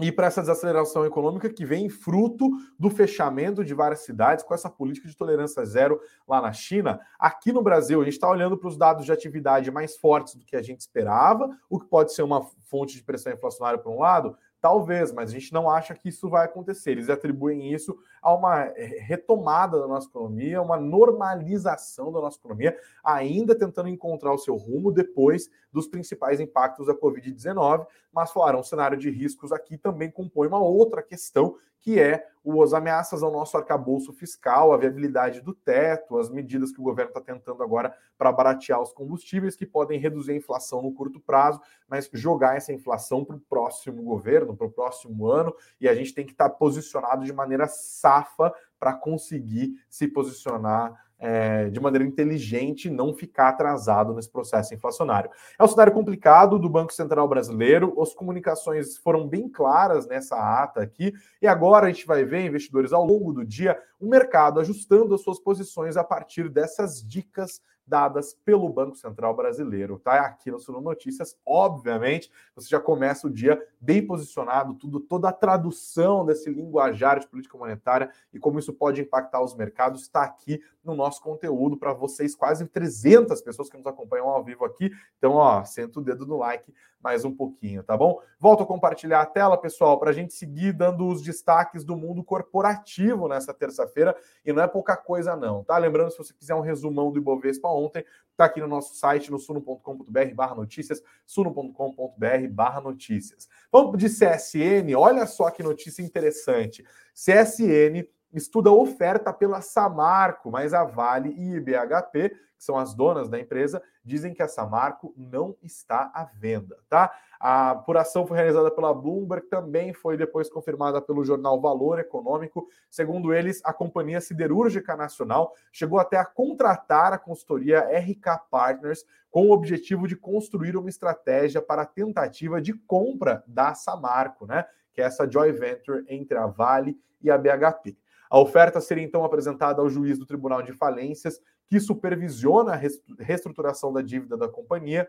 e 0.00 0.10
para 0.10 0.26
essa 0.26 0.40
desaceleração 0.40 1.04
econômica 1.04 1.50
que 1.50 1.64
vem 1.64 1.88
fruto 1.88 2.48
do 2.78 2.88
fechamento 2.88 3.64
de 3.64 3.74
várias 3.74 4.00
cidades 4.00 4.44
com 4.44 4.54
essa 4.54 4.70
política 4.70 5.08
de 5.08 5.16
tolerância 5.16 5.64
zero 5.64 6.00
lá 6.26 6.40
na 6.40 6.52
China. 6.52 7.00
Aqui 7.18 7.52
no 7.52 7.62
Brasil, 7.62 8.00
a 8.00 8.04
gente 8.04 8.14
está 8.14 8.28
olhando 8.28 8.56
para 8.56 8.68
os 8.68 8.76
dados 8.76 9.04
de 9.04 9.12
atividade 9.12 9.70
mais 9.70 9.96
fortes 9.96 10.34
do 10.34 10.44
que 10.44 10.56
a 10.56 10.62
gente 10.62 10.80
esperava, 10.80 11.50
o 11.68 11.78
que 11.78 11.86
pode 11.86 12.14
ser 12.14 12.22
uma 12.22 12.42
fonte 12.42 12.96
de 12.96 13.02
pressão 13.02 13.32
inflacionária 13.32 13.78
por 13.78 13.92
um 13.92 13.98
lado, 13.98 14.36
Talvez, 14.60 15.10
mas 15.10 15.30
a 15.30 15.32
gente 15.32 15.54
não 15.54 15.70
acha 15.70 15.94
que 15.94 16.10
isso 16.10 16.28
vai 16.28 16.44
acontecer. 16.44 16.90
Eles 16.90 17.08
atribuem 17.08 17.72
isso 17.72 17.98
a 18.20 18.34
uma 18.34 18.64
eh, 18.76 18.98
retomada 19.00 19.80
da 19.80 19.88
nossa 19.88 20.06
economia, 20.06 20.60
uma 20.60 20.76
normalização 20.76 22.12
da 22.12 22.20
nossa 22.20 22.38
economia, 22.38 22.76
ainda 23.02 23.54
tentando 23.54 23.88
encontrar 23.88 24.34
o 24.34 24.38
seu 24.38 24.56
rumo 24.56 24.92
depois 24.92 25.48
dos 25.72 25.86
principais 25.88 26.40
impactos 26.40 26.86
da 26.86 26.94
Covid-19. 26.94 27.86
Mas 28.12 28.32
falaram, 28.32 28.60
um 28.60 28.64
cenário 28.64 28.98
de 28.98 29.10
riscos 29.10 29.52
aqui 29.52 29.78
também 29.78 30.10
compõe 30.10 30.48
uma 30.48 30.60
outra 30.60 31.02
questão 31.02 31.56
que 31.80 31.98
é 31.98 32.26
as 32.62 32.72
ameaças 32.72 33.22
ao 33.22 33.32
nosso 33.32 33.56
arcabouço 33.56 34.12
fiscal, 34.12 34.72
a 34.72 34.76
viabilidade 34.76 35.40
do 35.40 35.54
teto, 35.54 36.18
as 36.18 36.28
medidas 36.28 36.72
que 36.72 36.80
o 36.80 36.84
governo 36.84 37.10
está 37.10 37.20
tentando 37.20 37.62
agora 37.62 37.94
para 38.18 38.32
baratear 38.32 38.80
os 38.80 38.92
combustíveis, 38.92 39.56
que 39.56 39.66
podem 39.66 39.98
reduzir 39.98 40.32
a 40.32 40.36
inflação 40.36 40.82
no 40.82 40.92
curto 40.92 41.20
prazo, 41.20 41.60
mas 41.88 42.08
jogar 42.12 42.56
essa 42.56 42.72
inflação 42.72 43.24
para 43.24 43.36
o 43.36 43.40
próximo 43.40 44.02
governo, 44.02 44.56
para 44.56 44.66
o 44.66 44.70
próximo 44.70 45.26
ano, 45.26 45.54
e 45.80 45.88
a 45.88 45.94
gente 45.94 46.14
tem 46.14 46.24
que 46.24 46.32
estar 46.32 46.48
tá 46.48 46.54
posicionado 46.54 47.24
de 47.24 47.32
maneira 47.32 47.66
safa 47.66 48.52
para 48.78 48.94
conseguir 48.94 49.74
se 49.88 50.08
posicionar 50.08 51.09
é, 51.20 51.68
de 51.68 51.78
maneira 51.78 52.04
inteligente 52.04 52.88
não 52.88 53.12
ficar 53.14 53.50
atrasado 53.50 54.14
nesse 54.14 54.30
processo 54.30 54.74
inflacionário. 54.74 55.30
É 55.58 55.62
um 55.62 55.68
cenário 55.68 55.92
complicado 55.92 56.58
do 56.58 56.68
Banco 56.68 56.92
Central 56.92 57.28
Brasileiro, 57.28 58.00
as 58.00 58.14
comunicações 58.14 58.96
foram 58.96 59.28
bem 59.28 59.48
claras 59.48 60.06
nessa 60.06 60.36
ata 60.36 60.80
aqui, 60.80 61.12
e 61.40 61.46
agora 61.46 61.86
a 61.86 61.90
gente 61.90 62.06
vai 62.06 62.24
ver, 62.24 62.46
investidores, 62.46 62.92
ao 62.92 63.04
longo 63.04 63.32
do 63.32 63.44
dia, 63.44 63.78
o 64.00 64.08
mercado 64.08 64.58
ajustando 64.58 65.14
as 65.14 65.20
suas 65.20 65.38
posições 65.38 65.96
a 65.96 66.02
partir 66.02 66.48
dessas 66.48 67.06
dicas 67.06 67.60
dadas 67.90 68.32
pelo 68.44 68.68
Banco 68.68 68.96
Central 68.96 69.34
Brasileiro, 69.34 69.98
tá? 69.98 70.20
Aqui 70.20 70.48
no 70.48 70.60
Suno 70.60 70.80
Notícias, 70.80 71.36
obviamente, 71.44 72.30
você 72.54 72.68
já 72.68 72.78
começa 72.78 73.26
o 73.26 73.30
dia 73.30 73.60
bem 73.80 74.06
posicionado, 74.06 74.74
tudo, 74.74 75.00
toda 75.00 75.28
a 75.28 75.32
tradução 75.32 76.24
desse 76.24 76.48
linguajar 76.48 77.18
de 77.18 77.26
política 77.26 77.58
monetária 77.58 78.10
e 78.32 78.38
como 78.38 78.60
isso 78.60 78.72
pode 78.72 79.00
impactar 79.00 79.42
os 79.42 79.56
mercados 79.56 80.02
está 80.02 80.22
aqui 80.22 80.62
no 80.84 80.94
nosso 80.94 81.20
conteúdo 81.20 81.76
para 81.76 81.92
vocês, 81.92 82.34
quase 82.34 82.66
300 82.66 83.42
pessoas 83.42 83.68
que 83.68 83.76
nos 83.76 83.86
acompanham 83.86 84.28
ao 84.28 84.42
vivo 84.44 84.64
aqui. 84.64 84.90
Então, 85.18 85.32
ó, 85.32 85.64
senta 85.64 85.98
o 85.98 86.02
dedo 86.02 86.24
no 86.24 86.38
like 86.38 86.72
mais 87.02 87.24
um 87.24 87.34
pouquinho, 87.34 87.82
tá 87.82 87.96
bom? 87.96 88.20
Volto 88.38 88.62
a 88.62 88.66
compartilhar 88.66 89.22
a 89.22 89.26
tela, 89.26 89.56
pessoal, 89.56 89.98
para 89.98 90.10
a 90.10 90.12
gente 90.12 90.34
seguir 90.34 90.72
dando 90.72 91.06
os 91.06 91.22
destaques 91.22 91.82
do 91.82 91.96
mundo 91.96 92.22
corporativo 92.22 93.26
nessa 93.26 93.54
terça-feira. 93.54 94.14
E 94.44 94.52
não 94.52 94.62
é 94.62 94.68
pouca 94.68 94.96
coisa, 94.96 95.34
não, 95.34 95.64
tá? 95.64 95.78
Lembrando, 95.78 96.10
se 96.10 96.18
você 96.18 96.34
quiser 96.34 96.54
um 96.54 96.60
resumão 96.60 97.10
do 97.10 97.18
Ibovespa 97.18 97.68
ontem, 97.80 98.04
tá 98.36 98.44
aqui 98.44 98.60
no 98.60 98.66
nosso 98.66 98.94
site, 98.94 99.30
no 99.30 99.38
suno.com.br 99.38 100.34
barra 100.34 100.54
notícias, 100.54 101.02
suno.com.br 101.26 102.48
barra 102.50 102.80
notícias. 102.80 103.48
Vamos 103.70 103.98
de 103.98 104.08
CSN, 104.08 104.94
olha 104.96 105.26
só 105.26 105.50
que 105.50 105.62
notícia 105.62 106.02
interessante. 106.02 106.84
CSN 107.14 108.06
estuda 108.32 108.70
oferta 108.70 109.32
pela 109.32 109.60
Samarco, 109.60 110.50
mas 110.50 110.72
a 110.72 110.84
Vale 110.84 111.30
e 111.30 111.56
IBHP, 111.56 112.30
que 112.30 112.64
são 112.64 112.76
as 112.76 112.94
donas 112.94 113.28
da 113.28 113.38
empresa, 113.40 113.82
dizem 114.04 114.34
que 114.34 114.42
a 114.42 114.48
Samarco 114.48 115.14
não 115.16 115.56
está 115.62 116.10
à 116.14 116.24
venda, 116.24 116.76
tá? 116.88 117.10
A 117.40 117.70
apuração 117.70 118.26
foi 118.26 118.36
realizada 118.36 118.70
pela 118.70 118.92
Bloomberg, 118.92 119.46
também 119.48 119.94
foi 119.94 120.16
depois 120.16 120.50
confirmada 120.50 121.00
pelo 121.00 121.24
jornal 121.24 121.58
Valor 121.58 121.98
Econômico. 121.98 122.68
Segundo 122.90 123.32
eles, 123.32 123.62
a 123.64 123.72
Companhia 123.72 124.20
Siderúrgica 124.20 124.94
Nacional 124.94 125.54
chegou 125.72 125.98
até 125.98 126.18
a 126.18 126.24
contratar 126.24 127.14
a 127.14 127.18
consultoria 127.18 127.80
RK 127.80 128.42
Partners 128.50 129.06
com 129.30 129.46
o 129.46 129.52
objetivo 129.52 130.06
de 130.06 130.16
construir 130.16 130.76
uma 130.76 130.90
estratégia 130.90 131.62
para 131.62 131.82
a 131.82 131.86
tentativa 131.86 132.60
de 132.60 132.74
compra 132.74 133.42
da 133.46 133.72
Samarco, 133.74 134.46
né? 134.46 134.66
Que 134.92 135.00
é 135.00 135.04
essa 135.04 135.26
joint 135.30 135.58
venture 135.58 136.04
entre 136.08 136.36
a 136.36 136.46
Vale 136.46 136.98
e 137.22 137.30
a 137.30 137.38
BHP. 137.38 137.96
A 138.30 138.38
oferta 138.38 138.80
seria 138.80 139.02
então 139.02 139.24
apresentada 139.24 139.82
ao 139.82 139.90
juiz 139.90 140.16
do 140.16 140.24
Tribunal 140.24 140.62
de 140.62 140.72
Falências, 140.72 141.40
que 141.68 141.80
supervisiona 141.80 142.72
a 142.72 143.22
reestruturação 143.22 143.92
da 143.92 144.00
dívida 144.00 144.36
da 144.36 144.48
companhia, 144.48 145.08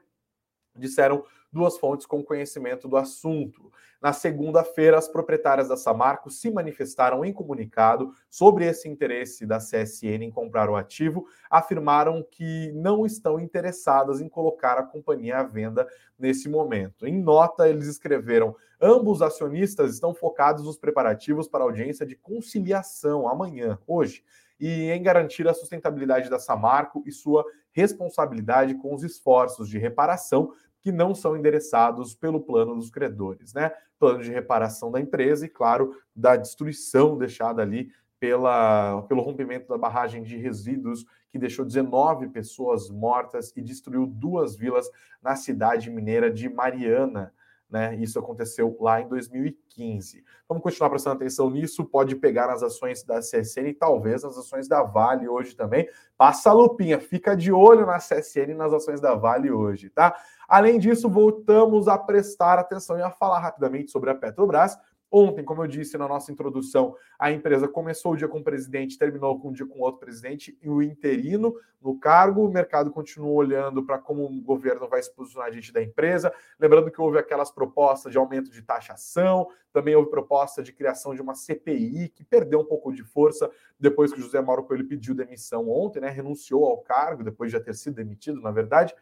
disseram 0.75 1.23
duas 1.51 1.77
fontes 1.77 2.05
com 2.05 2.23
conhecimento 2.23 2.87
do 2.87 2.95
assunto. 2.95 3.71
Na 4.01 4.13
segunda-feira, 4.13 4.97
as 4.97 5.07
proprietárias 5.07 5.67
da 5.67 5.77
Samarco 5.77 6.31
se 6.31 6.49
manifestaram 6.49 7.23
em 7.23 7.31
comunicado 7.31 8.11
sobre 8.29 8.65
esse 8.65 8.89
interesse 8.89 9.45
da 9.45 9.59
CSN 9.59 10.23
em 10.23 10.31
comprar 10.31 10.71
o 10.71 10.75
ativo, 10.75 11.27
afirmaram 11.49 12.25
que 12.31 12.71
não 12.71 13.05
estão 13.05 13.39
interessadas 13.39 14.19
em 14.19 14.27
colocar 14.27 14.79
a 14.79 14.83
companhia 14.83 15.37
à 15.37 15.43
venda 15.43 15.87
nesse 16.17 16.49
momento. 16.49 17.05
Em 17.05 17.21
nota, 17.21 17.69
eles 17.69 17.85
escreveram: 17.85 18.55
ambos 18.81 19.21
acionistas 19.21 19.93
estão 19.93 20.15
focados 20.15 20.63
nos 20.63 20.77
preparativos 20.77 21.47
para 21.47 21.63
a 21.63 21.67
audiência 21.67 22.05
de 22.05 22.15
conciliação 22.15 23.27
amanhã, 23.27 23.77
hoje, 23.85 24.23
e 24.59 24.89
em 24.89 25.03
garantir 25.03 25.47
a 25.47 25.53
sustentabilidade 25.53 26.29
da 26.29 26.39
Samarco 26.39 27.03
e 27.05 27.11
sua 27.11 27.45
responsabilidade 27.71 28.75
com 28.75 28.93
os 28.93 29.03
esforços 29.03 29.69
de 29.69 29.77
reparação 29.77 30.53
que 30.81 30.91
não 30.91 31.13
são 31.13 31.37
endereçados 31.37 32.15
pelo 32.15 32.41
plano 32.41 32.75
dos 32.75 32.89
credores, 32.89 33.53
né? 33.53 33.71
Plano 33.99 34.23
de 34.23 34.31
reparação 34.31 34.91
da 34.91 34.99
empresa 34.99 35.45
e, 35.45 35.49
claro, 35.49 35.95
da 36.15 36.35
destruição 36.35 37.17
deixada 37.17 37.61
ali 37.61 37.91
pela, 38.19 39.01
pelo 39.03 39.21
rompimento 39.21 39.67
da 39.67 39.77
barragem 39.77 40.23
de 40.23 40.37
resíduos 40.37 41.05
que 41.29 41.39
deixou 41.39 41.65
19 41.65 42.27
pessoas 42.29 42.89
mortas 42.89 43.53
e 43.55 43.61
destruiu 43.61 44.05
duas 44.05 44.55
vilas 44.55 44.89
na 45.21 45.35
cidade 45.35 45.89
mineira 45.89 46.29
de 46.29 46.49
Mariana, 46.49 47.33
né? 47.71 47.95
Isso 47.95 48.19
aconteceu 48.19 48.75
lá 48.79 48.99
em 48.99 49.07
2015. 49.07 50.23
Vamos 50.47 50.61
continuar 50.61 50.89
prestando 50.89 51.15
atenção 51.15 51.49
nisso. 51.49 51.85
Pode 51.85 52.15
pegar 52.17 52.47
nas 52.47 52.61
ações 52.61 53.03
da 53.03 53.19
CSN 53.19 53.69
e 53.69 53.73
talvez 53.73 54.23
nas 54.23 54.37
ações 54.37 54.67
da 54.67 54.83
Vale 54.83 55.27
hoje 55.27 55.55
também. 55.55 55.87
Passa 56.17 56.49
a 56.49 56.53
lupinha, 56.53 56.99
fica 56.99 57.35
de 57.35 57.51
olho 57.51 57.85
na 57.85 57.97
CSN 57.97 58.51
e 58.51 58.53
nas 58.53 58.73
ações 58.73 58.99
da 58.99 59.15
Vale 59.15 59.49
hoje, 59.49 59.89
tá? 59.89 60.15
Além 60.47 60.77
disso, 60.77 61.09
voltamos 61.09 61.87
a 61.87 61.97
prestar 61.97 62.59
atenção 62.59 62.97
e 62.97 63.01
a 63.01 63.09
falar 63.09 63.39
rapidamente 63.39 63.89
sobre 63.89 64.09
a 64.09 64.15
Petrobras. 64.15 64.77
Ontem, 65.13 65.43
como 65.43 65.61
eu 65.61 65.67
disse 65.67 65.97
na 65.97 66.07
nossa 66.07 66.31
introdução, 66.31 66.95
a 67.19 67.29
empresa 67.29 67.67
começou 67.67 68.13
o 68.13 68.15
dia 68.15 68.29
com 68.29 68.37
um 68.37 68.43
presidente, 68.43 68.97
terminou 68.97 69.37
com 69.37 69.49
um 69.49 69.51
dia 69.51 69.65
com 69.65 69.81
outro 69.81 69.99
presidente 69.99 70.57
e 70.61 70.69
o 70.69 70.81
interino 70.81 71.53
no 71.81 71.99
cargo. 71.99 72.45
O 72.45 72.49
mercado 72.49 72.89
continua 72.89 73.33
olhando 73.33 73.83
para 73.83 73.99
como 73.99 74.23
o 74.23 74.41
governo 74.41 74.87
vai 74.87 75.03
se 75.03 75.13
posicionar 75.13 75.51
diante 75.51 75.73
da 75.73 75.83
empresa. 75.83 76.33
Lembrando 76.57 76.89
que 76.89 77.01
houve 77.01 77.17
aquelas 77.17 77.51
propostas 77.51 78.09
de 78.09 78.17
aumento 78.17 78.49
de 78.49 78.61
taxação, 78.61 79.49
também 79.73 79.93
houve 79.97 80.09
proposta 80.09 80.63
de 80.63 80.71
criação 80.71 81.13
de 81.13 81.21
uma 81.21 81.35
CPI, 81.35 82.07
que 82.07 82.23
perdeu 82.23 82.61
um 82.61 82.65
pouco 82.65 82.93
de 82.93 83.03
força 83.03 83.51
depois 83.77 84.13
que 84.13 84.21
José 84.21 84.39
Mauro 84.39 84.63
Coelho 84.63 84.87
pediu 84.87 85.13
demissão 85.13 85.69
ontem, 85.69 85.99
né? 85.99 86.09
Renunciou 86.09 86.63
ao 86.63 86.77
cargo 86.77 87.21
depois 87.21 87.51
de 87.51 87.57
já 87.57 87.61
ter 87.61 87.75
sido 87.75 87.95
demitido, 87.95 88.39
na 88.39 88.51
verdade. 88.51 88.95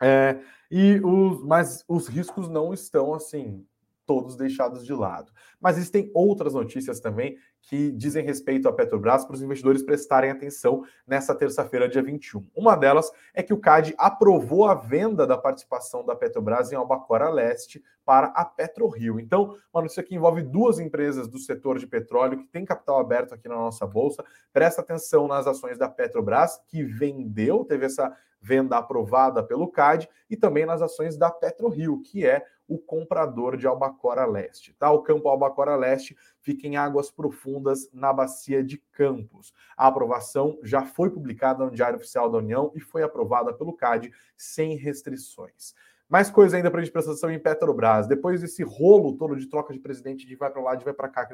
É, 0.00 0.38
e 0.70 1.00
os, 1.00 1.42
mas 1.42 1.84
os 1.88 2.06
riscos 2.06 2.48
não 2.48 2.72
estão 2.72 3.12
assim 3.12 3.66
todos 4.08 4.36
deixados 4.36 4.86
de 4.86 4.94
lado. 4.94 5.30
Mas 5.60 5.76
existem 5.76 6.10
outras 6.14 6.54
notícias 6.54 6.98
também 6.98 7.36
que 7.60 7.92
dizem 7.92 8.24
respeito 8.24 8.66
à 8.66 8.72
Petrobras 8.72 9.26
para 9.26 9.34
os 9.34 9.42
investidores 9.42 9.82
prestarem 9.82 10.30
atenção 10.30 10.82
nessa 11.06 11.34
terça-feira, 11.34 11.86
dia 11.86 12.02
21. 12.02 12.46
Uma 12.56 12.74
delas 12.74 13.12
é 13.34 13.42
que 13.42 13.52
o 13.52 13.60
CAD 13.60 13.94
aprovou 13.98 14.64
a 14.64 14.74
venda 14.74 15.26
da 15.26 15.36
participação 15.36 16.06
da 16.06 16.16
Petrobras 16.16 16.72
em 16.72 16.76
Albacora 16.76 17.28
Leste 17.28 17.84
para 18.02 18.28
a 18.28 18.46
PetroRio. 18.46 19.20
Então, 19.20 19.54
uma 19.70 19.82
notícia 19.82 20.02
que 20.02 20.14
envolve 20.14 20.40
duas 20.40 20.78
empresas 20.78 21.28
do 21.28 21.38
setor 21.38 21.78
de 21.78 21.86
petróleo 21.86 22.38
que 22.38 22.46
tem 22.46 22.64
capital 22.64 22.98
aberto 22.98 23.34
aqui 23.34 23.46
na 23.46 23.56
nossa 23.56 23.86
bolsa. 23.86 24.24
Presta 24.50 24.80
atenção 24.80 25.28
nas 25.28 25.46
ações 25.46 25.76
da 25.76 25.90
Petrobras, 25.90 26.58
que 26.68 26.82
vendeu, 26.82 27.62
teve 27.66 27.84
essa 27.84 28.16
venda 28.40 28.78
aprovada 28.78 29.42
pelo 29.42 29.68
CAD, 29.68 30.08
e 30.30 30.36
também 30.36 30.64
nas 30.64 30.80
ações 30.80 31.16
da 31.16 31.30
PetroRio, 31.30 32.00
que 32.00 32.24
é 32.24 32.44
o 32.68 32.78
comprador 32.78 33.56
de 33.56 33.66
Albacora 33.66 34.26
Leste. 34.26 34.74
Tá? 34.74 34.90
O 34.90 35.02
campo 35.02 35.28
Albacora 35.28 35.74
Leste 35.74 36.16
fica 36.40 36.66
em 36.66 36.76
águas 36.76 37.10
profundas 37.10 37.90
na 37.92 38.12
bacia 38.12 38.62
de 38.62 38.76
Campos. 38.92 39.54
A 39.76 39.86
aprovação 39.86 40.58
já 40.62 40.84
foi 40.84 41.10
publicada 41.10 41.64
no 41.64 41.70
Diário 41.70 41.96
Oficial 41.96 42.30
da 42.30 42.38
União 42.38 42.70
e 42.74 42.80
foi 42.80 43.02
aprovada 43.02 43.54
pelo 43.54 43.72
CAD 43.72 44.12
sem 44.36 44.76
restrições. 44.76 45.74
Mais 46.08 46.30
coisa 46.30 46.56
ainda 46.56 46.70
para 46.70 46.80
a 46.80 46.82
gente 46.82 46.92
prestar 46.92 47.10
atenção 47.10 47.30
em 47.30 47.38
Petrobras. 47.38 48.06
Depois 48.06 48.40
desse 48.40 48.62
rolo 48.62 49.14
todo 49.18 49.36
de 49.36 49.46
troca 49.46 49.74
de 49.74 49.78
presidente, 49.78 50.26
de 50.26 50.34
vai 50.36 50.50
para 50.50 50.62
lá, 50.62 50.74
de 50.74 50.82
vai 50.82 50.94
para 50.94 51.08
cá, 51.08 51.28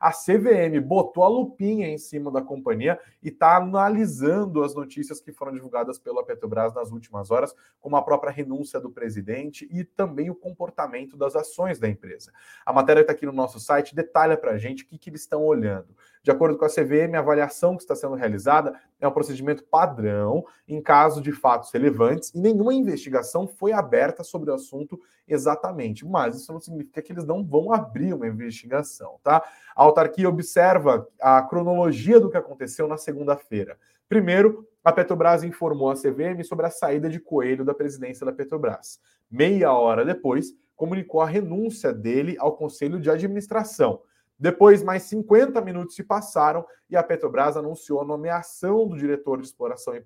a 0.00 0.12
CVM 0.12 0.80
botou 0.80 1.24
a 1.24 1.28
lupinha 1.28 1.88
em 1.88 1.98
cima 1.98 2.30
da 2.30 2.40
companhia 2.40 3.00
e 3.20 3.28
está 3.28 3.56
analisando 3.56 4.62
as 4.62 4.72
notícias 4.72 5.20
que 5.20 5.32
foram 5.32 5.52
divulgadas 5.52 5.98
pela 5.98 6.24
Petrobras 6.24 6.72
nas 6.74 6.92
últimas 6.92 7.32
horas, 7.32 7.52
como 7.80 7.96
a 7.96 8.02
própria 8.02 8.30
renúncia 8.30 8.78
do 8.78 8.88
presidente 8.88 9.68
e 9.68 9.82
também 9.82 10.30
o 10.30 10.34
comportamento 10.34 11.16
das 11.16 11.34
ações 11.34 11.80
da 11.80 11.88
empresa. 11.88 12.32
A 12.64 12.72
matéria 12.72 13.00
está 13.00 13.12
aqui 13.12 13.26
no 13.26 13.32
nosso 13.32 13.58
site, 13.58 13.96
detalha 13.96 14.36
para 14.36 14.52
a 14.52 14.58
gente 14.58 14.84
o 14.84 14.86
que, 14.86 14.96
que 14.96 15.10
eles 15.10 15.22
estão 15.22 15.44
olhando. 15.44 15.88
De 16.22 16.30
acordo 16.30 16.58
com 16.58 16.64
a 16.64 16.68
CVM, 16.68 17.14
a 17.14 17.20
avaliação 17.20 17.76
que 17.76 17.82
está 17.82 17.94
sendo 17.94 18.14
realizada 18.14 18.74
é 19.00 19.06
um 19.06 19.12
procedimento 19.12 19.64
padrão 19.64 20.44
em 20.66 20.82
caso 20.82 21.20
de 21.20 21.32
fatos 21.32 21.70
relevantes 21.72 22.34
e 22.34 22.40
nenhuma 22.40 22.74
investigação 22.74 23.46
foi 23.46 23.72
aberta 23.72 24.24
sobre 24.24 24.50
o 24.50 24.54
assunto 24.54 25.00
exatamente. 25.26 26.06
Mas 26.06 26.36
isso 26.36 26.52
não 26.52 26.60
significa 26.60 27.00
que 27.00 27.12
eles 27.12 27.24
não 27.24 27.44
vão 27.44 27.72
abrir 27.72 28.12
uma 28.14 28.26
investigação, 28.26 29.18
tá? 29.22 29.42
A 29.76 29.82
autarquia 29.82 30.28
observa 30.28 31.06
a 31.20 31.42
cronologia 31.42 32.18
do 32.20 32.30
que 32.30 32.36
aconteceu 32.36 32.88
na 32.88 32.96
segunda-feira. 32.96 33.78
Primeiro, 34.08 34.66
a 34.82 34.90
Petrobras 34.90 35.44
informou 35.44 35.90
a 35.90 35.94
CVM 35.94 36.42
sobre 36.42 36.66
a 36.66 36.70
saída 36.70 37.10
de 37.10 37.20
Coelho 37.20 37.64
da 37.64 37.74
presidência 37.74 38.24
da 38.24 38.32
Petrobras. 38.32 38.98
Meia 39.30 39.72
hora 39.72 40.04
depois, 40.04 40.54
comunicou 40.74 41.20
a 41.20 41.26
renúncia 41.26 41.92
dele 41.92 42.36
ao 42.38 42.56
conselho 42.56 42.98
de 43.00 43.10
administração. 43.10 44.00
Depois, 44.38 44.82
mais 44.82 45.02
50 45.04 45.60
minutos 45.60 45.96
se 45.96 46.04
passaram 46.04 46.64
e 46.88 46.96
a 46.96 47.02
Petrobras 47.02 47.56
anunciou 47.56 48.00
a 48.00 48.04
nomeação 48.04 48.86
do 48.86 48.96
diretor 48.96 49.40
de 49.40 49.46
exploração 49.46 49.94
e 49.96 50.02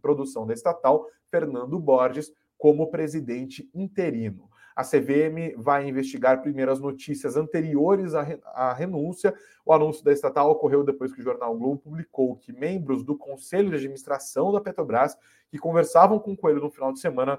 produção 0.00 0.46
da 0.46 0.54
estatal, 0.54 1.06
Fernando 1.30 1.78
Borges, 1.78 2.32
como 2.56 2.90
presidente 2.90 3.68
interino. 3.74 4.48
A 4.74 4.82
CVM 4.82 5.54
vai 5.56 5.86
investigar 5.86 6.42
primeiro 6.42 6.72
as 6.72 6.80
notícias 6.80 7.36
anteriores 7.36 8.12
à 8.14 8.72
renúncia. 8.72 9.32
O 9.64 9.72
anúncio 9.72 10.02
da 10.02 10.12
estatal 10.12 10.50
ocorreu 10.50 10.82
depois 10.82 11.12
que 11.12 11.20
o 11.20 11.22
jornal 11.22 11.56
Globo 11.56 11.78
publicou 11.78 12.36
que 12.36 12.52
membros 12.52 13.04
do 13.04 13.16
conselho 13.16 13.68
de 13.68 13.76
administração 13.76 14.50
da 14.50 14.60
Petrobras, 14.60 15.16
que 15.48 15.58
conversavam 15.58 16.18
com 16.18 16.32
o 16.32 16.36
Coelho 16.36 16.60
no 16.60 16.70
final 16.70 16.92
de 16.92 16.98
semana, 16.98 17.38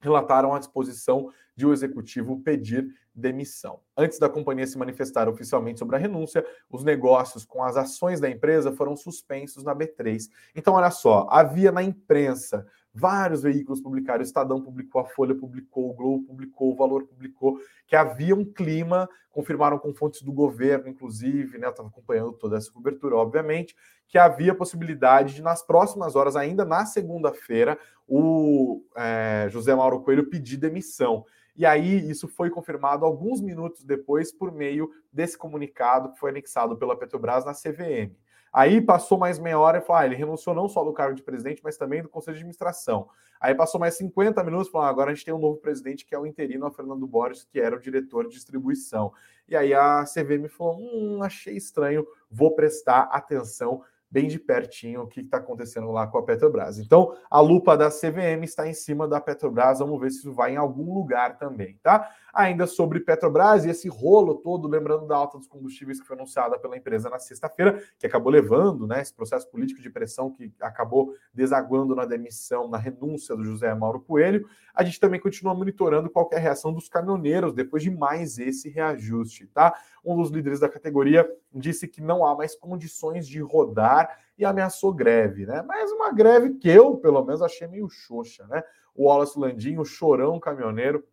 relataram 0.00 0.54
a 0.54 0.58
disposição 0.58 1.32
de 1.54 1.66
o 1.66 1.72
executivo 1.72 2.40
pedir 2.40 2.94
demissão. 3.14 3.80
Antes 3.96 4.18
da 4.18 4.28
companhia 4.28 4.66
se 4.66 4.78
manifestar 4.78 5.28
oficialmente 5.28 5.78
sobre 5.78 5.96
a 5.96 5.98
renúncia, 5.98 6.44
os 6.70 6.82
negócios 6.82 7.44
com 7.44 7.62
as 7.62 7.76
ações 7.76 8.20
da 8.20 8.30
empresa 8.30 8.72
foram 8.72 8.96
suspensos 8.96 9.62
na 9.62 9.74
B3. 9.74 10.28
Então, 10.54 10.74
olha 10.74 10.90
só, 10.90 11.26
havia 11.30 11.70
na 11.70 11.82
imprensa 11.82 12.66
vários 12.94 13.42
veículos 13.42 13.80
publicaram, 13.80 14.20
o 14.20 14.22
Estadão 14.22 14.60
publicou, 14.60 15.00
a 15.00 15.06
Folha 15.06 15.34
publicou, 15.34 15.90
o 15.90 15.94
Globo 15.94 16.26
publicou, 16.26 16.72
o 16.72 16.76
Valor 16.76 17.04
publicou, 17.04 17.58
que 17.86 17.96
havia 17.96 18.34
um 18.34 18.44
clima, 18.44 19.08
confirmaram 19.30 19.78
com 19.78 19.94
fontes 19.94 20.20
do 20.22 20.32
governo, 20.32 20.88
inclusive, 20.88 21.56
né? 21.58 21.66
Eu 21.66 21.70
estava 21.70 21.88
acompanhando 21.88 22.32
toda 22.34 22.56
essa 22.56 22.70
cobertura, 22.70 23.16
obviamente, 23.16 23.74
que 24.06 24.18
havia 24.18 24.54
possibilidade 24.54 25.34
de, 25.34 25.42
nas 25.42 25.62
próximas 25.62 26.14
horas, 26.14 26.36
ainda 26.36 26.64
na 26.64 26.84
segunda-feira, 26.84 27.78
o 28.06 28.82
é, 28.94 29.46
José 29.48 29.74
Mauro 29.74 30.02
Coelho 30.02 30.28
pedir 30.28 30.58
demissão. 30.58 31.24
E 31.54 31.66
aí, 31.66 32.10
isso 32.10 32.26
foi 32.26 32.48
confirmado 32.48 33.04
alguns 33.04 33.40
minutos 33.40 33.84
depois 33.84 34.32
por 34.32 34.50
meio 34.50 34.90
desse 35.12 35.36
comunicado 35.36 36.12
que 36.12 36.18
foi 36.18 36.30
anexado 36.30 36.76
pela 36.76 36.96
Petrobras 36.96 37.44
na 37.44 37.52
CVM. 37.52 38.14
Aí 38.52 38.82
passou 38.82 39.16
mais 39.16 39.38
meia 39.38 39.58
hora 39.58 39.78
e 39.78 39.80
falou: 39.80 40.02
ah, 40.02 40.06
ele 40.06 40.14
renunciou 40.14 40.54
não 40.54 40.68
só 40.68 40.84
do 40.84 40.92
cargo 40.92 41.14
de 41.14 41.22
presidente, 41.22 41.62
mas 41.64 41.78
também 41.78 42.02
do 42.02 42.08
conselho 42.08 42.34
de 42.34 42.40
administração. 42.40 43.08
Aí 43.40 43.54
passou 43.54 43.80
mais 43.80 43.96
50 43.96 44.44
minutos 44.44 44.68
e 44.68 44.70
falou: 44.70 44.86
ah, 44.86 44.90
agora 44.90 45.10
a 45.10 45.14
gente 45.14 45.24
tem 45.24 45.32
um 45.32 45.38
novo 45.38 45.56
presidente 45.58 46.04
que 46.04 46.14
é 46.14 46.18
o 46.18 46.26
interino, 46.26 46.66
a 46.66 46.70
Fernando 46.70 47.06
Borges, 47.06 47.44
que 47.44 47.58
era 47.58 47.74
o 47.74 47.80
diretor 47.80 48.28
de 48.28 48.34
distribuição. 48.34 49.12
E 49.48 49.56
aí 49.56 49.72
a 49.72 50.04
CVM 50.04 50.48
falou: 50.48 50.78
hum, 50.78 51.22
achei 51.22 51.56
estranho, 51.56 52.06
vou 52.30 52.54
prestar 52.54 53.04
atenção 53.04 53.82
bem 54.12 54.28
de 54.28 54.38
pertinho 54.38 55.00
o 55.00 55.06
que 55.06 55.20
está 55.20 55.38
acontecendo 55.38 55.90
lá 55.90 56.06
com 56.06 56.18
a 56.18 56.22
Petrobras. 56.22 56.78
Então, 56.78 57.16
a 57.30 57.40
lupa 57.40 57.78
da 57.78 57.88
CVM 57.88 58.44
está 58.44 58.68
em 58.68 58.74
cima 58.74 59.08
da 59.08 59.18
Petrobras, 59.18 59.78
vamos 59.78 59.98
ver 59.98 60.10
se 60.10 60.18
isso 60.18 60.34
vai 60.34 60.52
em 60.52 60.58
algum 60.58 60.92
lugar 60.92 61.38
também, 61.38 61.78
tá? 61.82 62.10
Ainda 62.34 62.66
sobre 62.66 63.00
Petrobras 63.00 63.64
e 63.64 63.70
esse 63.70 63.88
rolo 63.88 64.34
todo, 64.34 64.68
lembrando 64.68 65.06
da 65.06 65.16
alta 65.16 65.38
dos 65.38 65.46
combustíveis 65.46 65.98
que 65.98 66.06
foi 66.06 66.14
anunciada 66.14 66.58
pela 66.58 66.76
empresa 66.76 67.08
na 67.08 67.18
sexta-feira, 67.18 67.82
que 67.98 68.06
acabou 68.06 68.30
levando, 68.30 68.86
né, 68.86 69.00
esse 69.00 69.14
processo 69.14 69.50
político 69.50 69.80
de 69.80 69.88
pressão 69.88 70.30
que 70.30 70.52
acabou 70.60 71.14
desaguando 71.32 71.94
na 71.94 72.04
demissão, 72.04 72.68
na 72.68 72.76
renúncia 72.76 73.34
do 73.34 73.44
José 73.44 73.74
Mauro 73.74 74.00
Coelho. 74.00 74.46
A 74.74 74.84
gente 74.84 75.00
também 75.00 75.20
continua 75.20 75.54
monitorando 75.54 76.10
qualquer 76.10 76.40
reação 76.40 76.72
dos 76.72 76.88
caminhoneiros 76.88 77.54
depois 77.54 77.82
de 77.82 77.90
mais 77.90 78.38
esse 78.38 78.68
reajuste, 78.68 79.46
tá? 79.46 79.74
Um 80.04 80.16
dos 80.16 80.30
líderes 80.30 80.60
da 80.60 80.68
categoria 80.68 81.28
disse 81.54 81.86
que 81.86 82.00
não 82.00 82.24
há 82.26 82.34
mais 82.34 82.56
condições 82.56 83.26
de 83.26 83.40
rodar 83.40 84.18
e 84.36 84.44
ameaçou 84.44 84.92
greve, 84.92 85.46
né? 85.46 85.62
Mas 85.62 85.92
uma 85.92 86.12
greve 86.12 86.54
que 86.54 86.68
eu, 86.68 86.96
pelo 86.96 87.24
menos, 87.24 87.42
achei 87.42 87.68
meio 87.68 87.88
xoxa, 87.88 88.46
né? 88.48 88.62
O 88.94 89.04
Wallace 89.04 89.38
Landim, 89.38 89.78
o 89.78 89.84
chorão 89.84 90.40
caminhoneiro, 90.40 91.04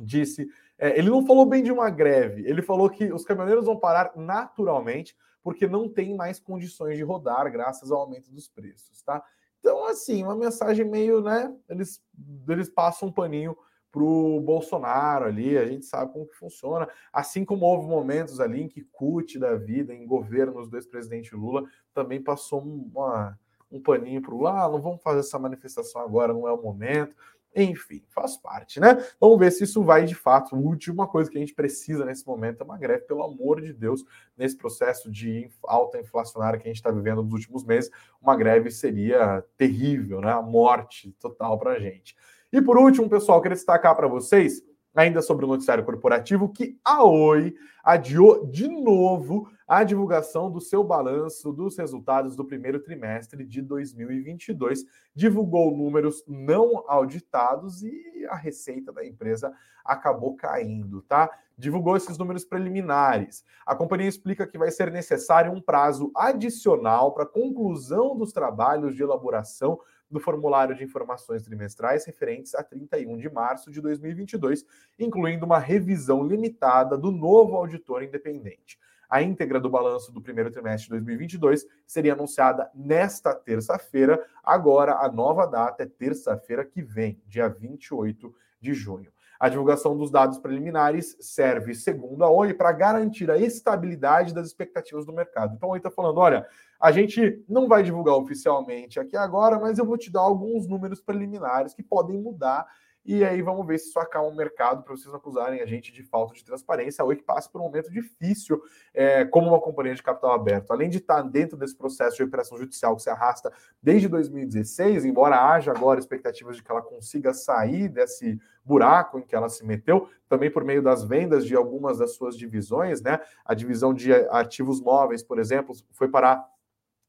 disse. 0.00 0.48
É, 0.76 0.98
ele 0.98 1.10
não 1.10 1.26
falou 1.26 1.44
bem 1.44 1.62
de 1.62 1.72
uma 1.72 1.90
greve, 1.90 2.48
ele 2.48 2.62
falou 2.62 2.88
que 2.88 3.12
os 3.12 3.24
caminhoneiros 3.24 3.66
vão 3.66 3.76
parar 3.76 4.12
naturalmente 4.14 5.16
porque 5.42 5.66
não 5.66 5.88
tem 5.88 6.14
mais 6.14 6.38
condições 6.38 6.96
de 6.96 7.02
rodar 7.02 7.50
graças 7.50 7.90
ao 7.90 8.00
aumento 8.00 8.30
dos 8.30 8.48
preços, 8.48 9.02
tá? 9.02 9.22
Então, 9.60 9.84
assim, 9.86 10.22
uma 10.22 10.36
mensagem 10.36 10.84
meio, 10.84 11.20
né? 11.20 11.52
Eles, 11.68 12.02
eles 12.48 12.68
passam 12.68 13.08
um 13.08 13.12
paninho 13.12 13.56
para 13.90 14.02
o 14.02 14.40
Bolsonaro 14.40 15.24
ali, 15.24 15.56
a 15.56 15.66
gente 15.66 15.84
sabe 15.84 16.12
como 16.12 16.26
que 16.26 16.36
funciona. 16.36 16.88
Assim 17.12 17.44
como 17.44 17.64
houve 17.64 17.88
momentos 17.88 18.40
ali 18.40 18.62
em 18.62 18.68
que 18.68 18.82
CUT 18.82 19.38
da 19.38 19.54
vida, 19.54 19.94
em 19.94 20.06
governos 20.06 20.68
do 20.68 20.76
ex-presidente 20.76 21.34
Lula, 21.34 21.64
também 21.94 22.22
passou 22.22 22.60
uma, 22.60 23.38
um 23.70 23.80
paninho 23.80 24.20
para 24.20 24.32
o 24.32 24.36
Lula, 24.36 24.64
ah, 24.64 24.68
não 24.68 24.80
vamos 24.80 25.02
fazer 25.02 25.20
essa 25.20 25.38
manifestação 25.38 26.02
agora, 26.02 26.32
não 26.32 26.46
é 26.46 26.52
o 26.52 26.62
momento. 26.62 27.14
Enfim, 27.56 28.04
faz 28.10 28.36
parte, 28.36 28.78
né? 28.78 29.02
Vamos 29.18 29.38
ver 29.38 29.50
se 29.50 29.64
isso 29.64 29.82
vai 29.82 30.04
de 30.04 30.14
fato. 30.14 30.54
A 30.54 30.58
última 30.58 31.08
coisa 31.08 31.30
que 31.30 31.36
a 31.38 31.40
gente 31.40 31.54
precisa 31.54 32.04
nesse 32.04 32.26
momento 32.26 32.60
é 32.60 32.64
uma 32.64 32.76
greve, 32.76 33.04
pelo 33.04 33.22
amor 33.22 33.60
de 33.60 33.72
Deus, 33.72 34.04
nesse 34.36 34.56
processo 34.56 35.10
de 35.10 35.50
alta 35.64 35.98
inflacionária 35.98 36.58
que 36.58 36.66
a 36.66 36.70
gente 36.70 36.76
está 36.76 36.90
vivendo 36.90 37.22
nos 37.22 37.32
últimos 37.32 37.64
meses. 37.64 37.90
Uma 38.20 38.36
greve 38.36 38.70
seria 38.70 39.42
terrível, 39.56 40.20
né? 40.20 40.30
A 40.30 40.42
morte 40.42 41.10
total 41.18 41.58
para 41.58 41.72
a 41.72 41.80
gente. 41.80 42.14
E 42.50 42.62
por 42.62 42.78
último, 42.78 43.10
pessoal, 43.10 43.42
queria 43.42 43.54
destacar 43.54 43.94
para 43.94 44.08
vocês, 44.08 44.62
ainda 44.94 45.20
sobre 45.20 45.44
o 45.44 45.48
noticiário 45.48 45.84
corporativo, 45.84 46.48
que 46.48 46.78
a 46.82 47.04
Oi 47.04 47.54
adiou 47.84 48.46
de 48.46 48.66
novo 48.68 49.50
a 49.66 49.84
divulgação 49.84 50.50
do 50.50 50.58
seu 50.58 50.82
balanço 50.82 51.52
dos 51.52 51.76
resultados 51.76 52.34
do 52.34 52.46
primeiro 52.46 52.80
trimestre 52.80 53.44
de 53.44 53.60
2022. 53.60 54.82
Divulgou 55.14 55.76
números 55.76 56.24
não 56.26 56.84
auditados 56.88 57.82
e 57.82 58.26
a 58.30 58.34
receita 58.34 58.90
da 58.90 59.04
empresa 59.04 59.52
acabou 59.84 60.34
caindo, 60.34 61.02
tá? 61.02 61.30
Divulgou 61.56 61.98
esses 61.98 62.16
números 62.16 62.46
preliminares. 62.46 63.44
A 63.66 63.74
companhia 63.74 64.08
explica 64.08 64.46
que 64.46 64.56
vai 64.56 64.70
ser 64.70 64.90
necessário 64.90 65.52
um 65.52 65.60
prazo 65.60 66.10
adicional 66.16 67.12
para 67.12 67.26
conclusão 67.26 68.16
dos 68.16 68.32
trabalhos 68.32 68.96
de 68.96 69.02
elaboração 69.02 69.78
do 70.10 70.20
formulário 70.20 70.74
de 70.74 70.84
informações 70.84 71.42
trimestrais 71.42 72.04
referentes 72.04 72.54
a 72.54 72.62
31 72.62 73.16
de 73.16 73.28
março 73.28 73.70
de 73.70 73.80
2022, 73.80 74.64
incluindo 74.98 75.44
uma 75.44 75.58
revisão 75.58 76.22
limitada 76.24 76.96
do 76.96 77.10
novo 77.10 77.56
auditor 77.56 78.02
independente. 78.02 78.78
A 79.08 79.22
íntegra 79.22 79.58
do 79.58 79.70
balanço 79.70 80.12
do 80.12 80.20
primeiro 80.20 80.50
trimestre 80.50 80.84
de 80.84 80.90
2022 80.90 81.66
seria 81.86 82.12
anunciada 82.12 82.70
nesta 82.74 83.34
terça-feira. 83.34 84.22
Agora, 84.44 84.96
a 84.96 85.10
nova 85.10 85.46
data 85.46 85.82
é 85.82 85.86
terça-feira 85.86 86.64
que 86.64 86.82
vem, 86.82 87.22
dia 87.26 87.48
28 87.48 88.34
de 88.60 88.74
junho. 88.74 89.10
A 89.38 89.48
divulgação 89.48 89.96
dos 89.96 90.10
dados 90.10 90.38
preliminares 90.38 91.16
serve, 91.20 91.74
segundo 91.74 92.24
a 92.24 92.30
OI, 92.30 92.54
para 92.54 92.72
garantir 92.72 93.30
a 93.30 93.38
estabilidade 93.38 94.34
das 94.34 94.48
expectativas 94.48 95.06
do 95.06 95.12
mercado. 95.12 95.54
Então, 95.54 95.68
a 95.68 95.72
OI 95.72 95.78
está 95.78 95.90
falando: 95.90 96.18
olha, 96.18 96.46
a 96.80 96.90
gente 96.90 97.44
não 97.48 97.68
vai 97.68 97.82
divulgar 97.82 98.16
oficialmente 98.16 98.98
aqui 98.98 99.16
agora, 99.16 99.58
mas 99.58 99.78
eu 99.78 99.84
vou 99.84 99.96
te 99.96 100.10
dar 100.10 100.20
alguns 100.20 100.66
números 100.66 101.00
preliminares 101.00 101.72
que 101.72 101.82
podem 101.82 102.20
mudar 102.20 102.66
e 103.08 103.24
aí 103.24 103.40
vamos 103.40 103.66
ver 103.66 103.78
se 103.78 103.88
isso 103.88 103.98
acalma 103.98 104.28
o 104.28 104.36
mercado 104.36 104.82
para 104.82 104.94
vocês 104.94 105.06
não 105.06 105.16
acusarem 105.16 105.62
a 105.62 105.66
gente 105.66 105.90
de 105.90 106.02
falta 106.02 106.34
de 106.34 106.44
transparência. 106.44 107.00
A 107.00 107.06
Oi 107.06 107.16
que 107.16 107.22
passa 107.22 107.48
por 107.48 107.58
um 107.58 107.64
momento 107.64 107.90
difícil 107.90 108.60
é, 108.92 109.24
como 109.24 109.48
uma 109.48 109.58
companhia 109.58 109.94
de 109.94 110.02
capital 110.02 110.32
aberto. 110.32 110.70
Além 110.72 110.90
de 110.90 110.98
estar 110.98 111.22
dentro 111.22 111.56
desse 111.56 111.74
processo 111.74 112.18
de 112.18 112.22
operação 112.22 112.58
judicial 112.58 112.94
que 112.94 113.00
se 113.00 113.08
arrasta 113.08 113.50
desde 113.82 114.08
2016, 114.08 115.06
embora 115.06 115.40
haja 115.40 115.70
agora 115.70 115.98
expectativas 115.98 116.56
de 116.56 116.62
que 116.62 116.70
ela 116.70 116.82
consiga 116.82 117.32
sair 117.32 117.88
desse 117.88 118.38
buraco 118.62 119.18
em 119.18 119.22
que 119.22 119.34
ela 119.34 119.48
se 119.48 119.64
meteu, 119.64 120.10
também 120.28 120.50
por 120.50 120.62
meio 120.62 120.82
das 120.82 121.02
vendas 121.02 121.46
de 121.46 121.56
algumas 121.56 121.96
das 121.96 122.14
suas 122.14 122.36
divisões, 122.36 123.00
né? 123.00 123.18
A 123.42 123.54
divisão 123.54 123.94
de 123.94 124.12
ativos 124.12 124.82
móveis, 124.82 125.22
por 125.22 125.38
exemplo, 125.38 125.74
foi 125.92 126.08
parar 126.08 126.46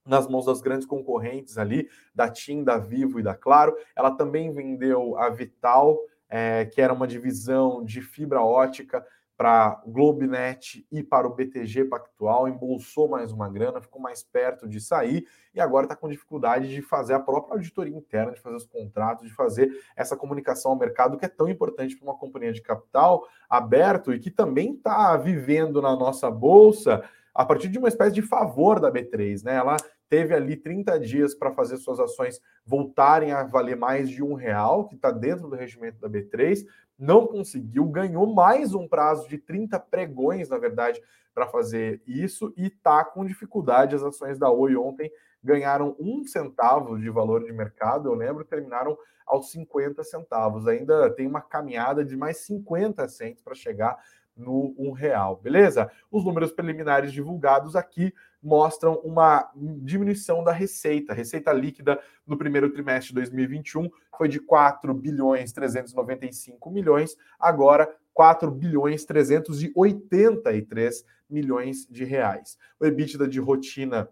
nas 0.10 0.28
mãos 0.28 0.46
das 0.46 0.62
grandes 0.62 0.88
concorrentes 0.88 1.58
ali, 1.58 1.88
da 2.14 2.28
TIM, 2.28 2.64
da 2.64 2.78
Vivo 2.78 3.20
e 3.20 3.24
da 3.24 3.36
Claro. 3.36 3.76
Ela 3.96 4.12
também 4.12 4.52
vendeu 4.52 5.18
a 5.18 5.30
Vital, 5.30 5.98
é, 6.28 6.66
que 6.66 6.82
era 6.82 6.94
uma 6.94 7.08
divisão 7.08 7.84
de 7.84 8.02
fibra 8.02 8.42
ótica 8.42 9.06
para 9.40 9.82
Globenet 9.88 10.86
e 10.92 11.02
para 11.02 11.26
o 11.26 11.34
BTG 11.34 11.86
Pactual, 11.86 12.50
embolsou 12.50 13.08
mais 13.08 13.32
uma 13.32 13.48
grana, 13.48 13.80
ficou 13.80 14.02
mais 14.02 14.22
perto 14.22 14.68
de 14.68 14.82
sair 14.82 15.26
e 15.56 15.62
agora 15.62 15.86
está 15.86 15.96
com 15.96 16.10
dificuldade 16.10 16.68
de 16.68 16.82
fazer 16.82 17.14
a 17.14 17.22
própria 17.22 17.54
auditoria 17.54 17.96
interna, 17.96 18.34
de 18.34 18.42
fazer 18.42 18.58
os 18.58 18.66
contratos, 18.66 19.26
de 19.26 19.34
fazer 19.34 19.72
essa 19.96 20.18
comunicação 20.18 20.72
ao 20.72 20.78
mercado 20.78 21.18
que 21.18 21.24
é 21.24 21.30
tão 21.30 21.48
importante 21.48 21.96
para 21.96 22.04
uma 22.04 22.18
companhia 22.18 22.52
de 22.52 22.62
capital 22.62 23.26
aberto 23.50 24.14
e 24.14 24.20
que 24.20 24.30
também 24.30 24.74
está 24.74 25.16
vivendo 25.16 25.82
na 25.82 25.96
nossa 25.96 26.30
bolsa 26.30 27.02
a 27.34 27.46
partir 27.46 27.70
de 27.70 27.80
uma 27.80 27.88
espécie 27.88 28.12
de 28.12 28.22
favor 28.22 28.82
da 28.82 28.92
B3, 28.92 29.46
né? 29.46 29.56
Ela 29.56 29.78
teve 30.10 30.34
ali 30.34 30.58
30 30.58 31.00
dias 31.00 31.36
para 31.36 31.52
fazer 31.52 31.78
suas 31.78 32.00
ações 32.00 32.42
voltarem 32.66 33.32
a 33.32 33.44
valer 33.44 33.78
mais 33.78 34.10
de 34.10 34.24
um 34.24 34.34
real, 34.34 34.88
que 34.88 34.96
está 34.96 35.12
dentro 35.12 35.48
do 35.48 35.56
regimento 35.56 36.00
da 36.00 36.10
B3, 36.10 36.66
não 36.98 37.28
conseguiu, 37.28 37.86
ganhou 37.86 38.34
mais 38.34 38.74
um 38.74 38.88
prazo 38.88 39.30
de 39.30 39.38
30 39.38 39.80
pregões, 39.80 40.50
na 40.50 40.58
verdade, 40.58 41.02
para 41.34 41.48
fazer 41.48 42.02
isso, 42.06 42.54
e 42.58 42.68
está 42.68 43.06
com 43.06 43.26
dificuldade. 43.26 43.96
As 43.96 44.04
ações 44.04 44.38
da 44.38 44.52
Oi 44.52 44.76
ontem 44.76 45.10
ganharam 45.42 45.96
um 45.98 46.26
centavo 46.26 47.00
de 47.00 47.10
valor 47.10 47.46
de 47.46 47.54
mercado, 47.54 48.10
eu 48.10 48.16
lembro, 48.16 48.44
terminaram 48.44 48.98
aos 49.26 49.52
50 49.52 50.04
centavos. 50.04 50.68
Ainda 50.68 51.10
tem 51.12 51.28
uma 51.28 51.42
caminhada 51.42 52.04
de 52.04 52.18
mais 52.18 52.38
50 52.40 53.08
centos 53.08 53.42
para 53.42 53.56
chegar 53.56 53.98
no 54.36 54.74
um 54.78 54.92
real, 54.92 55.38
beleza? 55.38 55.92
Os 56.12 56.26
números 56.26 56.52
preliminares 56.52 57.12
divulgados 57.12 57.76
aqui 57.76 58.14
mostram 58.42 58.96
uma 59.04 59.52
diminuição 59.56 60.44
da 60.44 60.52
receita. 60.52 61.14
A 61.14 61.16
receita 61.16 61.52
líquida 61.52 62.00
no 62.26 62.38
primeiro 62.38 62.72
trimestre 62.72 63.10
de 63.10 63.16
2021 63.16 63.90
foi 64.18 64.28
de 64.28 64.40
4 64.40 64.94
bilhões 64.94 65.52
395 65.52 66.72
milhões, 66.72 67.16
agora 67.40 67.94
4 68.14 68.50
bilhões 68.52 69.06
383 69.06 71.06
milhões 71.30 71.88
de 71.90 72.04
reais. 72.04 72.58
O 72.80 72.86
EBITDA 72.86 73.28
de 73.28 73.40
rotina 73.40 74.10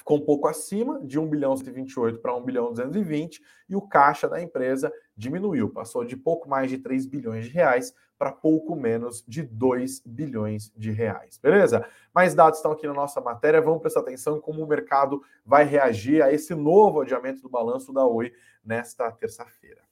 ficou 0.00 0.16
um 0.16 0.24
pouco 0.24 0.48
acima, 0.48 0.98
de 1.04 1.18
1 1.18 1.28
bilhão 1.28 1.56
128 1.56 2.18
para 2.20 2.34
1 2.34 2.42
bilhão 2.42 2.70
220, 2.70 3.40
e 3.68 3.76
o 3.76 3.82
caixa 3.82 4.28
da 4.28 4.42
empresa 4.42 4.92
diminuiu, 5.16 5.68
passou 5.70 6.04
de 6.04 6.16
pouco 6.16 6.48
mais 6.48 6.70
de 6.70 6.78
3 6.78 7.06
bilhões 7.06 7.44
de 7.44 7.52
reais 7.52 7.94
para 8.18 8.32
pouco 8.32 8.74
menos 8.74 9.24
de 9.26 9.42
2 9.42 10.02
bilhões 10.04 10.72
de 10.76 10.90
reais. 10.90 11.38
Beleza? 11.38 11.86
Mais 12.14 12.34
dados 12.34 12.58
estão 12.58 12.72
aqui 12.72 12.86
na 12.86 12.94
nossa 12.94 13.20
matéria, 13.20 13.60
vamos 13.60 13.80
prestar 13.80 14.00
atenção 14.00 14.36
em 14.36 14.40
como 14.40 14.62
o 14.62 14.66
mercado 14.66 15.22
vai 15.44 15.64
reagir 15.64 16.22
a 16.22 16.32
esse 16.32 16.54
novo 16.54 17.00
adiamento 17.00 17.42
do 17.42 17.48
balanço 17.48 17.92
da 17.92 18.04
Oi 18.04 18.32
nesta 18.64 19.10
terça-feira. 19.12 19.89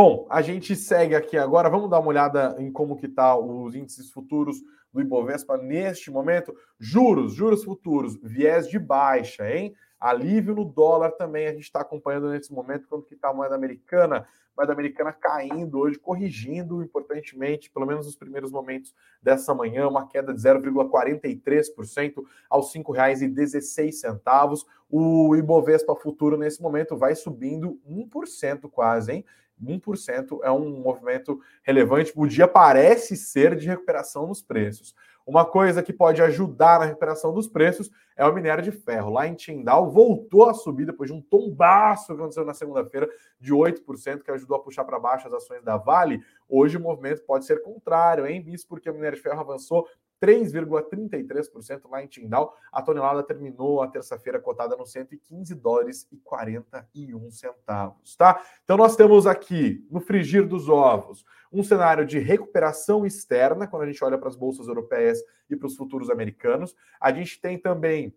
Bom, 0.00 0.28
a 0.30 0.40
gente 0.42 0.76
segue 0.76 1.16
aqui 1.16 1.36
agora, 1.36 1.68
vamos 1.68 1.90
dar 1.90 1.98
uma 1.98 2.10
olhada 2.10 2.54
em 2.60 2.70
como 2.70 2.94
que 2.94 3.08
tá 3.08 3.36
os 3.36 3.74
índices 3.74 4.12
futuros 4.12 4.62
do 4.92 5.00
Ibovespa 5.00 5.56
neste 5.56 6.08
momento. 6.08 6.54
Juros, 6.78 7.34
juros 7.34 7.64
futuros, 7.64 8.16
viés 8.22 8.68
de 8.68 8.78
baixa, 8.78 9.50
hein? 9.50 9.74
Alívio 9.98 10.54
no 10.54 10.64
dólar 10.64 11.10
também 11.16 11.48
a 11.48 11.52
gente 11.52 11.64
está 11.64 11.80
acompanhando 11.80 12.30
nesse 12.30 12.52
momento, 12.52 12.86
quando 12.86 13.06
que 13.06 13.14
está 13.14 13.30
a 13.30 13.34
moeda 13.34 13.56
americana. 13.56 14.24
moeda 14.56 14.72
americana 14.72 15.12
caindo 15.12 15.80
hoje, 15.80 15.98
corrigindo 15.98 16.80
importantemente, 16.80 17.68
pelo 17.68 17.84
menos 17.84 18.06
nos 18.06 18.14
primeiros 18.14 18.52
momentos 18.52 18.94
dessa 19.20 19.52
manhã, 19.52 19.88
uma 19.88 20.06
queda 20.06 20.32
de 20.32 20.40
0,43% 20.40 22.24
aos 22.48 22.72
R$ 22.72 22.84
5,16. 22.84 24.64
O 24.88 25.34
Ibovespa 25.34 25.96
futuro 25.96 26.36
nesse 26.36 26.62
momento 26.62 26.96
vai 26.96 27.16
subindo 27.16 27.80
1% 27.84 28.70
quase, 28.70 29.10
hein? 29.12 29.24
1% 29.62 30.40
é 30.42 30.50
um 30.50 30.80
movimento 30.80 31.40
relevante. 31.62 32.12
O 32.14 32.26
dia 32.26 32.48
parece 32.48 33.16
ser 33.16 33.56
de 33.56 33.66
recuperação 33.66 34.26
nos 34.26 34.42
preços. 34.42 34.94
Uma 35.28 35.44
coisa 35.44 35.82
que 35.82 35.92
pode 35.92 36.22
ajudar 36.22 36.80
na 36.80 36.86
recuperação 36.86 37.34
dos 37.34 37.46
preços 37.46 37.90
é 38.16 38.24
o 38.24 38.34
minério 38.34 38.64
de 38.64 38.72
ferro. 38.72 39.12
Lá 39.12 39.26
em 39.26 39.34
Tindal 39.34 39.90
voltou 39.90 40.48
a 40.48 40.54
subir 40.54 40.86
depois 40.86 41.10
de 41.10 41.14
um 41.14 41.20
tombaço 41.20 42.06
que 42.06 42.12
aconteceu 42.12 42.46
na 42.46 42.54
segunda-feira 42.54 43.06
de 43.38 43.52
8%, 43.52 44.22
que 44.22 44.30
ajudou 44.30 44.56
a 44.56 44.60
puxar 44.60 44.84
para 44.84 44.98
baixo 44.98 45.26
as 45.26 45.34
ações 45.34 45.62
da 45.62 45.76
Vale. 45.76 46.22
Hoje 46.48 46.78
o 46.78 46.80
movimento 46.80 47.22
pode 47.24 47.44
ser 47.44 47.62
contrário, 47.62 48.26
hein? 48.26 48.42
Isso 48.48 48.66
porque 48.66 48.88
o 48.88 48.94
minério 48.94 49.16
de 49.16 49.22
ferro 49.22 49.38
avançou 49.38 49.86
3,33% 50.20 51.88
lá 51.90 52.02
em 52.02 52.06
Tindal. 52.06 52.56
A 52.72 52.82
tonelada 52.82 53.22
terminou 53.22 53.82
a 53.82 53.88
terça-feira 53.88 54.40
cotada 54.40 54.76
nos 54.76 54.90
115 54.92 55.54
dólares 55.54 56.06
e 56.10 56.16
41 56.18 57.30
centavos, 57.30 58.16
tá? 58.16 58.42
Então 58.64 58.76
nós 58.76 58.96
temos 58.96 59.26
aqui 59.26 59.86
no 59.90 60.00
frigir 60.00 60.46
dos 60.46 60.68
ovos 60.68 61.24
um 61.52 61.62
cenário 61.62 62.04
de 62.04 62.18
recuperação 62.18 63.06
externa 63.06 63.66
quando 63.66 63.82
a 63.82 63.86
gente 63.86 64.04
olha 64.04 64.18
para 64.18 64.28
as 64.28 64.36
bolsas 64.36 64.68
europeias 64.68 65.22
e 65.48 65.56
para 65.56 65.66
os 65.66 65.76
futuros 65.76 66.10
americanos. 66.10 66.74
A 67.00 67.12
gente 67.12 67.40
tem 67.40 67.58
também 67.58 68.14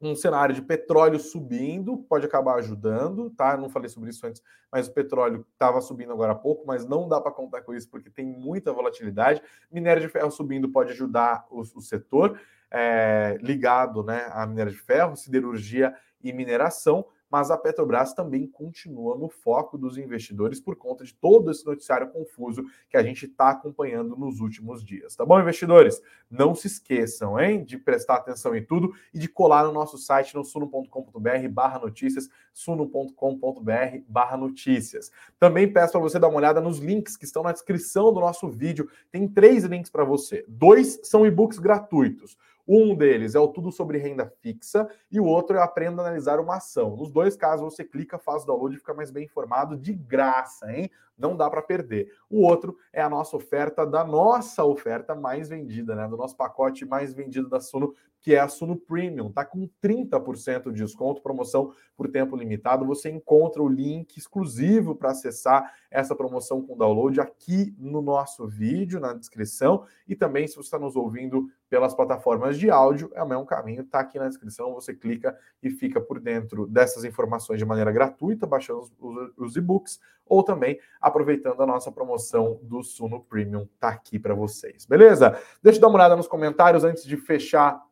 um 0.00 0.14
cenário 0.14 0.54
de 0.54 0.62
petróleo 0.62 1.18
subindo, 1.18 1.98
pode 1.98 2.24
acabar 2.24 2.54
ajudando, 2.54 3.30
tá? 3.30 3.56
Não 3.56 3.68
falei 3.68 3.88
sobre 3.88 4.10
isso 4.10 4.26
antes, 4.26 4.42
mas 4.72 4.88
o 4.88 4.92
petróleo 4.92 5.46
estava 5.52 5.80
subindo 5.80 6.12
agora 6.12 6.32
há 6.32 6.34
pouco, 6.34 6.64
mas 6.66 6.86
não 6.86 7.06
dá 7.06 7.20
para 7.20 7.32
contar 7.32 7.60
com 7.62 7.74
isso 7.74 7.88
porque 7.88 8.08
tem 8.08 8.24
muita 8.24 8.72
volatilidade. 8.72 9.42
Minério 9.70 10.00
de 10.00 10.08
ferro 10.08 10.30
subindo 10.30 10.70
pode 10.70 10.92
ajudar 10.92 11.46
o, 11.50 11.60
o 11.60 11.80
setor 11.82 12.40
é, 12.70 13.36
ligado 13.42 14.02
né, 14.02 14.30
a 14.32 14.46
minério 14.46 14.72
de 14.72 14.78
ferro, 14.78 15.16
siderurgia 15.16 15.94
e 16.22 16.32
mineração 16.32 17.04
mas 17.30 17.50
a 17.50 17.56
Petrobras 17.56 18.12
também 18.12 18.46
continua 18.46 19.16
no 19.16 19.28
foco 19.28 19.78
dos 19.78 19.96
investidores 19.96 20.60
por 20.60 20.76
conta 20.76 21.04
de 21.04 21.14
todo 21.14 21.50
esse 21.50 21.64
noticiário 21.64 22.10
confuso 22.10 22.64
que 22.88 22.96
a 22.96 23.02
gente 23.02 23.26
está 23.26 23.50
acompanhando 23.50 24.16
nos 24.16 24.40
últimos 24.40 24.84
dias. 24.84 25.14
Tá 25.14 25.24
bom, 25.24 25.40
investidores? 25.40 26.02
Não 26.30 26.54
se 26.54 26.66
esqueçam, 26.66 27.38
hein, 27.38 27.64
de 27.64 27.78
prestar 27.78 28.16
atenção 28.16 28.54
em 28.54 28.64
tudo 28.64 28.92
e 29.14 29.18
de 29.18 29.28
colar 29.28 29.64
no 29.64 29.72
nosso 29.72 29.96
site 29.96 30.34
no 30.34 30.44
suno.com.br 30.44 31.48
barra 31.50 31.78
notícias, 31.78 32.28
suno.com.br 32.52 34.02
barra 34.08 34.36
notícias. 34.36 35.10
Também 35.38 35.72
peço 35.72 35.92
para 35.92 36.00
você 36.00 36.18
dar 36.18 36.28
uma 36.28 36.38
olhada 36.38 36.60
nos 36.60 36.78
links 36.78 37.16
que 37.16 37.24
estão 37.24 37.42
na 37.42 37.52
descrição 37.52 38.12
do 38.12 38.20
nosso 38.20 38.48
vídeo. 38.48 38.88
Tem 39.10 39.28
três 39.28 39.64
links 39.64 39.90
para 39.90 40.04
você. 40.04 40.44
Dois 40.48 41.00
são 41.04 41.26
e-books 41.26 41.58
gratuitos. 41.58 42.36
Um 42.72 42.94
deles 42.94 43.34
é 43.34 43.40
o 43.40 43.48
Tudo 43.48 43.72
sobre 43.72 43.98
Renda 43.98 44.32
Fixa 44.40 44.88
e 45.10 45.18
o 45.18 45.24
outro 45.24 45.56
é 45.56 45.60
Aprenda 45.60 46.02
a 46.02 46.04
Analisar 46.04 46.38
uma 46.38 46.58
Ação. 46.58 46.94
Nos 46.94 47.10
dois 47.10 47.34
casos, 47.34 47.64
você 47.64 47.82
clica, 47.82 48.16
faz 48.16 48.44
o 48.44 48.46
download 48.46 48.76
e 48.76 48.78
fica 48.78 48.94
mais 48.94 49.10
bem 49.10 49.24
informado 49.24 49.76
de 49.76 49.92
graça, 49.92 50.72
hein? 50.72 50.88
Não 51.20 51.36
dá 51.36 51.50
para 51.50 51.60
perder. 51.60 52.12
O 52.28 52.42
outro 52.46 52.76
é 52.92 53.02
a 53.02 53.08
nossa 53.08 53.36
oferta 53.36 53.86
da 53.86 54.02
nossa 54.02 54.64
oferta 54.64 55.14
mais 55.14 55.48
vendida, 55.48 55.94
né? 55.94 56.08
Do 56.08 56.16
nosso 56.16 56.36
pacote 56.36 56.84
mais 56.86 57.12
vendido 57.12 57.48
da 57.48 57.60
Suno, 57.60 57.94
que 58.20 58.34
é 58.34 58.40
a 58.40 58.48
Suno 58.48 58.76
Premium. 58.76 59.30
Tá 59.30 59.44
com 59.44 59.68
30% 59.82 60.72
de 60.72 60.82
desconto, 60.82 61.22
promoção 61.22 61.72
por 61.96 62.08
tempo 62.08 62.36
limitado. 62.36 62.86
Você 62.86 63.10
encontra 63.10 63.62
o 63.62 63.68
link 63.68 64.16
exclusivo 64.16 64.94
para 64.94 65.10
acessar 65.10 65.72
essa 65.90 66.14
promoção 66.14 66.62
com 66.62 66.76
download 66.76 67.20
aqui 67.20 67.74
no 67.78 68.00
nosso 68.00 68.46
vídeo, 68.46 69.00
na 69.00 69.12
descrição. 69.12 69.84
E 70.08 70.14
também, 70.14 70.46
se 70.46 70.54
você 70.54 70.68
está 70.68 70.78
nos 70.78 70.96
ouvindo 70.96 71.50
pelas 71.68 71.94
plataformas 71.94 72.58
de 72.58 72.70
áudio, 72.70 73.10
é 73.14 73.22
o 73.22 73.28
mesmo 73.28 73.46
caminho, 73.46 73.84
tá 73.84 74.00
aqui 74.00 74.18
na 74.18 74.28
descrição, 74.28 74.74
você 74.74 74.92
clica 74.92 75.36
e 75.62 75.70
fica 75.70 76.00
por 76.00 76.18
dentro 76.18 76.66
dessas 76.66 77.04
informações 77.04 77.58
de 77.58 77.64
maneira 77.64 77.92
gratuita, 77.92 78.46
baixando 78.46 78.80
os, 78.98 79.32
os 79.36 79.56
e-books, 79.56 80.00
ou 80.30 80.44
também 80.44 80.78
aproveitando 81.00 81.60
a 81.60 81.66
nossa 81.66 81.90
promoção 81.90 82.60
do 82.62 82.84
Suno 82.84 83.20
Premium, 83.24 83.68
tá 83.80 83.88
aqui 83.88 84.16
para 84.16 84.32
vocês, 84.32 84.86
beleza? 84.86 85.36
Deixa 85.60 85.78
eu 85.78 85.82
dar 85.82 85.88
uma 85.88 85.96
olhada 85.96 86.16
nos 86.16 86.28
comentários 86.28 86.84
antes 86.84 87.04
de 87.04 87.16
fechar 87.16 87.82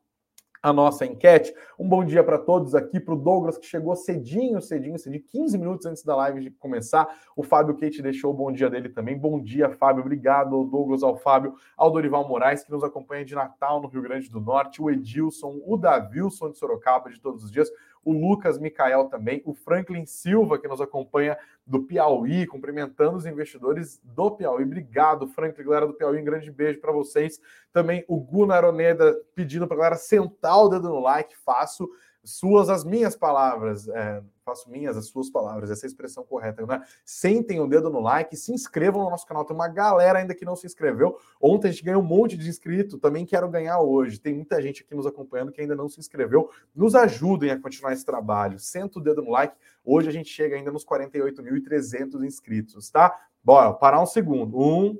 a 0.63 0.73
nossa 0.73 1.05
enquete. 1.07 1.55
Um 1.79 1.89
bom 1.89 2.05
dia 2.05 2.23
para 2.23 2.39
todos 2.39 2.75
aqui, 2.75 2.99
para 2.99 3.15
o 3.15 3.17
Douglas, 3.17 3.59
que 3.59 3.67
chegou 3.67 3.95
cedinho, 3.95 4.61
cedinho, 4.61 4.99
cedinho, 4.99 5.23
15 5.23 5.59
minutos 5.59 5.87
antes 5.87 6.03
da 6.03 6.17
live 6.17 6.41
de 6.41 6.51
começar. 6.51 7.09
O 7.37 7.43
Fábio 7.43 7.77
Kate 7.77 8.03
deixou 8.03 8.33
o 8.33 8.37
bom 8.37 8.53
dia 8.53 8.69
dele 8.69 8.89
também. 8.89 9.17
Bom 9.17 9.41
dia, 9.41 9.71
Fábio. 9.71 10.03
Obrigado 10.03 10.55
ao 10.55 10.65
Douglas, 10.65 11.03
ao 11.03 11.17
Fábio, 11.17 11.55
ao 11.77 11.91
Dorival 11.91 12.27
Moraes, 12.29 12.65
que 12.65 12.71
nos 12.71 12.83
acompanha 12.83 13.25
de 13.25 13.35
Natal, 13.35 13.81
no 13.81 13.89
Rio 13.89 14.03
Grande 14.03 14.29
do 14.29 14.41
Norte, 14.41 14.83
o 14.83 14.91
Edilson, 14.91 15.61
o 15.65 15.77
Davilson 15.77 16.51
de 16.51 16.59
Sorocaba, 16.59 17.11
de 17.11 17.21
todos 17.21 17.45
os 17.45 17.51
dias 17.51 17.71
o 18.09 18.13
Lucas 18.13 18.59
Micael 18.59 19.05
também, 19.05 19.43
o 19.45 19.53
Franklin 19.53 20.07
Silva, 20.07 20.59
que 20.59 20.67
nos 20.67 20.81
acompanha 20.81 21.37
do 21.67 21.83
Piauí, 21.83 22.47
cumprimentando 22.47 23.19
os 23.19 23.27
investidores 23.27 24.01
do 24.03 24.31
Piauí. 24.31 24.65
Obrigado, 24.65 25.29
Franklin, 25.29 25.63
galera 25.63 25.87
do 25.87 25.93
Piauí, 25.93 26.19
um 26.19 26.25
grande 26.25 26.51
beijo 26.51 26.81
para 26.81 26.91
vocês. 26.91 27.39
Também 27.71 28.07
o 28.09 28.19
Gunnar 28.19 28.65
Oneda 28.65 29.15
pedindo 29.35 29.67
para 29.67 29.77
a 29.77 29.79
galera 29.79 29.97
sentar 29.97 30.57
o 30.59 30.71
dedo 30.71 30.89
no 30.89 31.01
like, 31.01 31.37
faço 31.37 31.87
suas 32.25 32.69
as 32.69 32.85
minhas 32.85 33.17
palavras, 33.17 33.89
é, 33.89 34.23
faço 34.45 34.71
minhas 34.71 34.97
as 34.97 35.07
suas 35.07 35.31
palavras, 35.31 35.71
essa 35.71 35.85
é 35.85 35.87
a 35.87 35.91
expressão 35.91 36.25
correta, 36.25 36.65
né? 36.67 36.83
Sentem 37.05 37.61
o 37.61 37.67
dedo 37.67 37.91
no 37.91 38.01
like, 38.01 38.37
se 38.37 38.53
inscrevam 38.53 39.05
no 39.05 39.11
nosso 39.11 39.27
canal. 39.27 39.45
Tem 39.45 39.55
uma 39.55 39.69
galera 39.69 40.19
ainda 40.19 40.35
que 40.35 40.45
não 40.45 40.57
se 40.57 40.67
inscreveu. 40.67 41.19
Ontem 41.41 41.69
a 41.69 41.71
gente 41.71 41.85
ganhou 41.85 42.03
um 42.03 42.07
monte 42.07 42.37
de 42.37 42.49
inscrito, 42.49 42.99
também 42.99 43.25
quero 43.25 43.49
ganhar 43.49 43.81
hoje. 43.81 44.19
Tem 44.19 44.35
muita 44.35 44.61
gente 44.61 44.83
aqui 44.83 44.95
nos 44.95 45.07
acompanhando 45.07 45.53
que 45.53 45.61
ainda 45.61 45.77
não 45.77 45.89
se 45.89 46.01
inscreveu. 46.01 46.51
Nos 46.75 46.95
ajudem 46.95 47.51
a 47.51 47.61
continuar 47.61 47.93
esse 47.93 48.05
trabalho. 48.05 48.59
Senta 48.59 48.99
o 48.99 49.03
dedo 49.03 49.23
no 49.23 49.31
like. 49.31 49.57
Hoje 49.85 50.09
a 50.09 50.13
gente 50.13 50.29
chega 50.29 50.57
ainda 50.57 50.71
nos 50.71 50.85
48.300 50.85 52.25
inscritos, 52.25 52.91
tá? 52.91 53.15
Bora, 53.43 53.73
parar 53.73 54.03
um 54.03 54.07
segundo. 54.07 54.59
Um, 54.59 54.99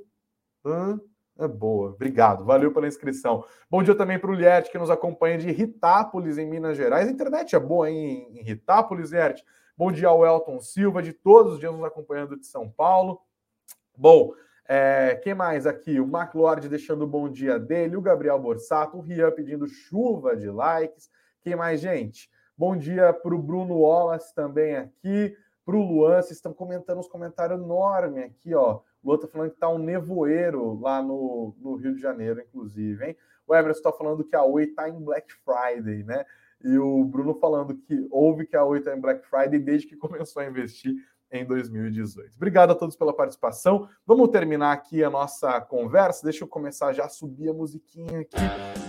um 0.65 0.99
é 1.39 1.47
boa, 1.47 1.91
obrigado, 1.91 2.43
valeu 2.43 2.73
pela 2.73 2.87
inscrição. 2.87 3.45
Bom 3.69 3.81
dia 3.81 3.95
também 3.95 4.19
para 4.19 4.29
o 4.29 4.33
Lierte, 4.33 4.69
que 4.69 4.77
nos 4.77 4.89
acompanha 4.89 5.37
de 5.37 5.49
Ritápolis, 5.51 6.37
em 6.37 6.45
Minas 6.45 6.75
Gerais. 6.75 7.07
A 7.07 7.11
internet 7.11 7.55
é 7.55 7.59
boa 7.59 7.89
hein, 7.89 8.27
em 8.31 8.43
Ritápolis, 8.43 9.11
Lierte. 9.11 9.45
Bom 9.77 9.91
dia 9.91 10.09
ao 10.09 10.25
Elton 10.25 10.59
Silva, 10.59 11.01
de 11.01 11.13
todos 11.13 11.53
os 11.53 11.59
dias 11.59 11.71
nos 11.71 11.85
acompanhando 11.85 12.37
de 12.37 12.45
São 12.45 12.69
Paulo. 12.69 13.21
Bom, 13.97 14.33
é, 14.67 15.19
quem 15.23 15.33
mais 15.33 15.65
aqui? 15.65 15.99
O 15.99 16.05
Mark 16.05 16.33
deixando 16.69 17.03
o 17.03 17.07
bom 17.07 17.29
dia 17.29 17.57
dele, 17.57 17.95
o 17.95 18.01
Gabriel 18.01 18.37
Borsato, 18.37 18.97
o 18.97 19.01
Rian 19.01 19.31
pedindo 19.31 19.65
chuva 19.65 20.35
de 20.35 20.49
likes. 20.49 21.09
Quem 21.41 21.55
mais, 21.55 21.79
gente? 21.79 22.29
Bom 22.57 22.75
dia 22.75 23.13
para 23.13 23.33
o 23.33 23.41
Bruno 23.41 23.79
Wallace 23.79 24.35
também 24.35 24.75
aqui, 24.75 25.33
para 25.65 25.77
o 25.77 25.81
Luan, 25.81 26.21
vocês 26.21 26.31
estão 26.31 26.53
comentando 26.53 26.99
uns 26.99 27.07
comentários 27.07 27.57
enormes 27.57 28.25
aqui, 28.25 28.53
ó. 28.53 28.81
O 29.03 29.11
outro 29.11 29.27
tá 29.27 29.33
falando 29.33 29.51
que 29.51 29.59
tá 29.59 29.69
um 29.69 29.77
nevoeiro 29.77 30.79
lá 30.79 31.01
no, 31.01 31.55
no 31.59 31.75
Rio 31.75 31.95
de 31.95 32.01
Janeiro, 32.01 32.41
inclusive, 32.41 33.05
hein? 33.05 33.17
O 33.47 33.55
Emerson 33.55 33.79
está 33.79 33.91
falando 33.91 34.23
que 34.23 34.35
a 34.35 34.43
Oi 34.43 34.63
está 34.63 34.87
em 34.89 34.99
Black 34.99 35.33
Friday, 35.43 36.03
né? 36.03 36.25
E 36.63 36.77
o 36.77 37.03
Bruno 37.03 37.33
falando 37.33 37.75
que 37.75 38.07
houve 38.11 38.45
que 38.45 38.55
a 38.55 38.63
Oi 38.63 38.79
está 38.79 38.95
em 38.95 38.99
Black 38.99 39.25
Friday 39.27 39.59
desde 39.59 39.87
que 39.87 39.95
começou 39.97 40.41
a 40.41 40.45
investir 40.45 40.95
em 41.31 41.45
2018. 41.45 42.35
Obrigado 42.35 42.71
a 42.71 42.75
todos 42.75 42.95
pela 42.95 43.13
participação. 43.13 43.87
Vamos 44.05 44.29
terminar 44.29 44.71
aqui 44.71 45.03
a 45.03 45.09
nossa 45.09 45.61
conversa. 45.61 46.23
Deixa 46.23 46.43
eu 46.43 46.47
começar 46.47 46.93
já 46.93 47.05
a 47.05 47.09
subir 47.09 47.49
a 47.49 47.53
musiquinha 47.53 48.21
aqui. 48.21 48.37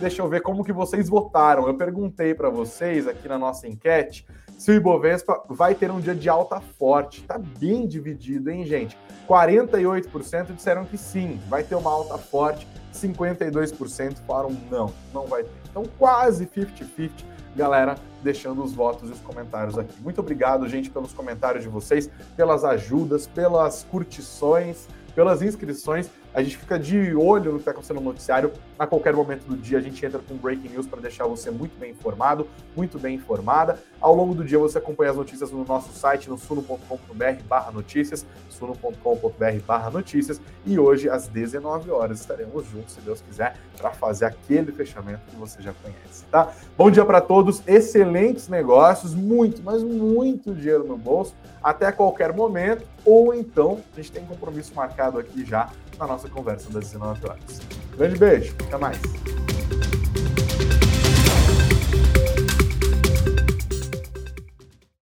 Deixa 0.01 0.23
eu 0.23 0.29
ver 0.29 0.41
como 0.41 0.65
que 0.65 0.73
vocês 0.73 1.09
votaram. 1.09 1.67
Eu 1.67 1.77
perguntei 1.77 2.35
para 2.35 2.49
vocês 2.49 3.07
aqui 3.07 3.29
na 3.29 3.39
nossa 3.39 3.69
enquete 3.69 4.27
se 4.59 4.71
o 4.71 4.75
Ibovespa 4.75 5.43
vai 5.49 5.75
ter 5.75 5.91
um 5.91 6.01
dia 6.01 6.15
de 6.15 6.29
alta 6.29 6.61
forte. 6.61 7.23
Tá 7.23 7.39
bem 7.39 7.87
dividido, 7.87 8.51
hein, 8.51 8.67
gente? 8.67 8.97
48% 9.29 10.55
disseram 10.55 10.85
que 10.85 10.99
sim, 10.99 11.41
vai 11.49 11.63
ter 11.63 11.75
uma 11.75 11.91
alta 11.91 12.19
forte. 12.19 12.67
52% 12.93 14.19
falaram 14.27 14.51
não, 14.71 14.93
não 15.15 15.27
vai 15.27 15.45
ter. 15.45 15.51
Então, 15.71 15.85
quase 15.99 16.47
50-50 16.47 17.25
galera 17.55 17.97
deixando 18.23 18.63
os 18.63 18.73
votos 18.73 19.09
e 19.09 19.13
os 19.13 19.21
comentários 19.21 19.79
aqui. 19.79 19.95
Muito 20.03 20.21
obrigado, 20.21 20.69
gente, 20.69 20.91
pelos 20.91 21.13
comentários 21.13 21.65
de 21.65 21.71
vocês, 21.71 22.11
pelas 22.37 22.65
ajudas, 22.65 23.27
pelas 23.27 23.85
curtições, 23.85 24.89
pelas 25.15 25.43
inscrições. 25.43 26.09
A 26.33 26.43
gente 26.43 26.57
fica 26.57 26.79
de 26.79 27.15
olho 27.15 27.53
no 27.53 27.53
que 27.55 27.63
está 27.63 27.73
acontecendo 27.73 27.97
no 27.99 28.07
noticiário. 28.07 28.53
A 28.79 28.87
qualquer 28.87 29.15
momento 29.15 29.45
do 29.45 29.57
dia 29.57 29.79
a 29.79 29.81
gente 29.81 30.05
entra 30.05 30.21
com 30.21 30.37
breaking 30.37 30.69
news 30.69 30.87
para 30.87 31.01
deixar 31.01 31.27
você 31.27 31.51
muito 31.51 31.79
bem 31.79 31.91
informado, 31.91 32.47
muito 32.77 32.99
bem 32.99 33.17
informada. 33.17 33.79
Ao 34.01 34.15
longo 34.15 34.35
do 34.35 34.45
dia 34.45 34.59
você 34.59 34.79
acompanha 34.79 35.11
as 35.11 35.17
notícias 35.17 35.51
no 35.51 35.65
nosso 35.65 35.93
site, 35.93 36.31
no 36.31 36.39
suno.com.br 36.39 37.43
barra 37.49 37.73
notícias, 37.73 38.25
suno.com.br 38.49 39.65
barra 39.67 39.91
notícias. 39.91 40.41
E 40.65 40.79
hoje, 40.79 41.09
às 41.09 41.27
19 41.27 41.91
horas, 41.91 42.21
estaremos 42.21 42.65
juntos, 42.67 42.95
se 42.95 43.01
Deus 43.01 43.21
quiser, 43.21 43.57
para 43.77 43.91
fazer 43.91 44.27
aquele 44.27 44.71
fechamento 44.73 45.21
que 45.29 45.37
você 45.37 45.61
já 45.61 45.73
conhece, 45.83 46.25
tá? 46.31 46.53
Bom 46.77 46.91
dia 46.91 47.05
para 47.05 47.21
todos, 47.21 47.63
excelentes 47.67 48.49
negócios, 48.49 49.15
muito, 49.15 49.63
mas 49.63 49.83
muito 49.83 50.55
dinheiro 50.55 50.85
no 50.85 50.97
bolso, 50.97 51.35
até 51.63 51.91
qualquer 51.91 52.33
momento, 52.35 52.85
ou 53.05 53.35
então 53.35 53.83
a 53.93 53.97
gente 53.97 54.13
tem 54.13 54.25
compromisso 54.25 54.75
marcado 54.75 55.19
aqui 55.19 55.45
já 55.45 55.71
na 55.99 56.07
nossa 56.07 56.29
conversa 56.29 56.71
das 56.71 56.85
19 56.91 57.27
horas. 57.27 57.61
Grande 57.97 58.19
beijo, 58.19 58.55
até 58.67 58.79
mais. 58.79 58.99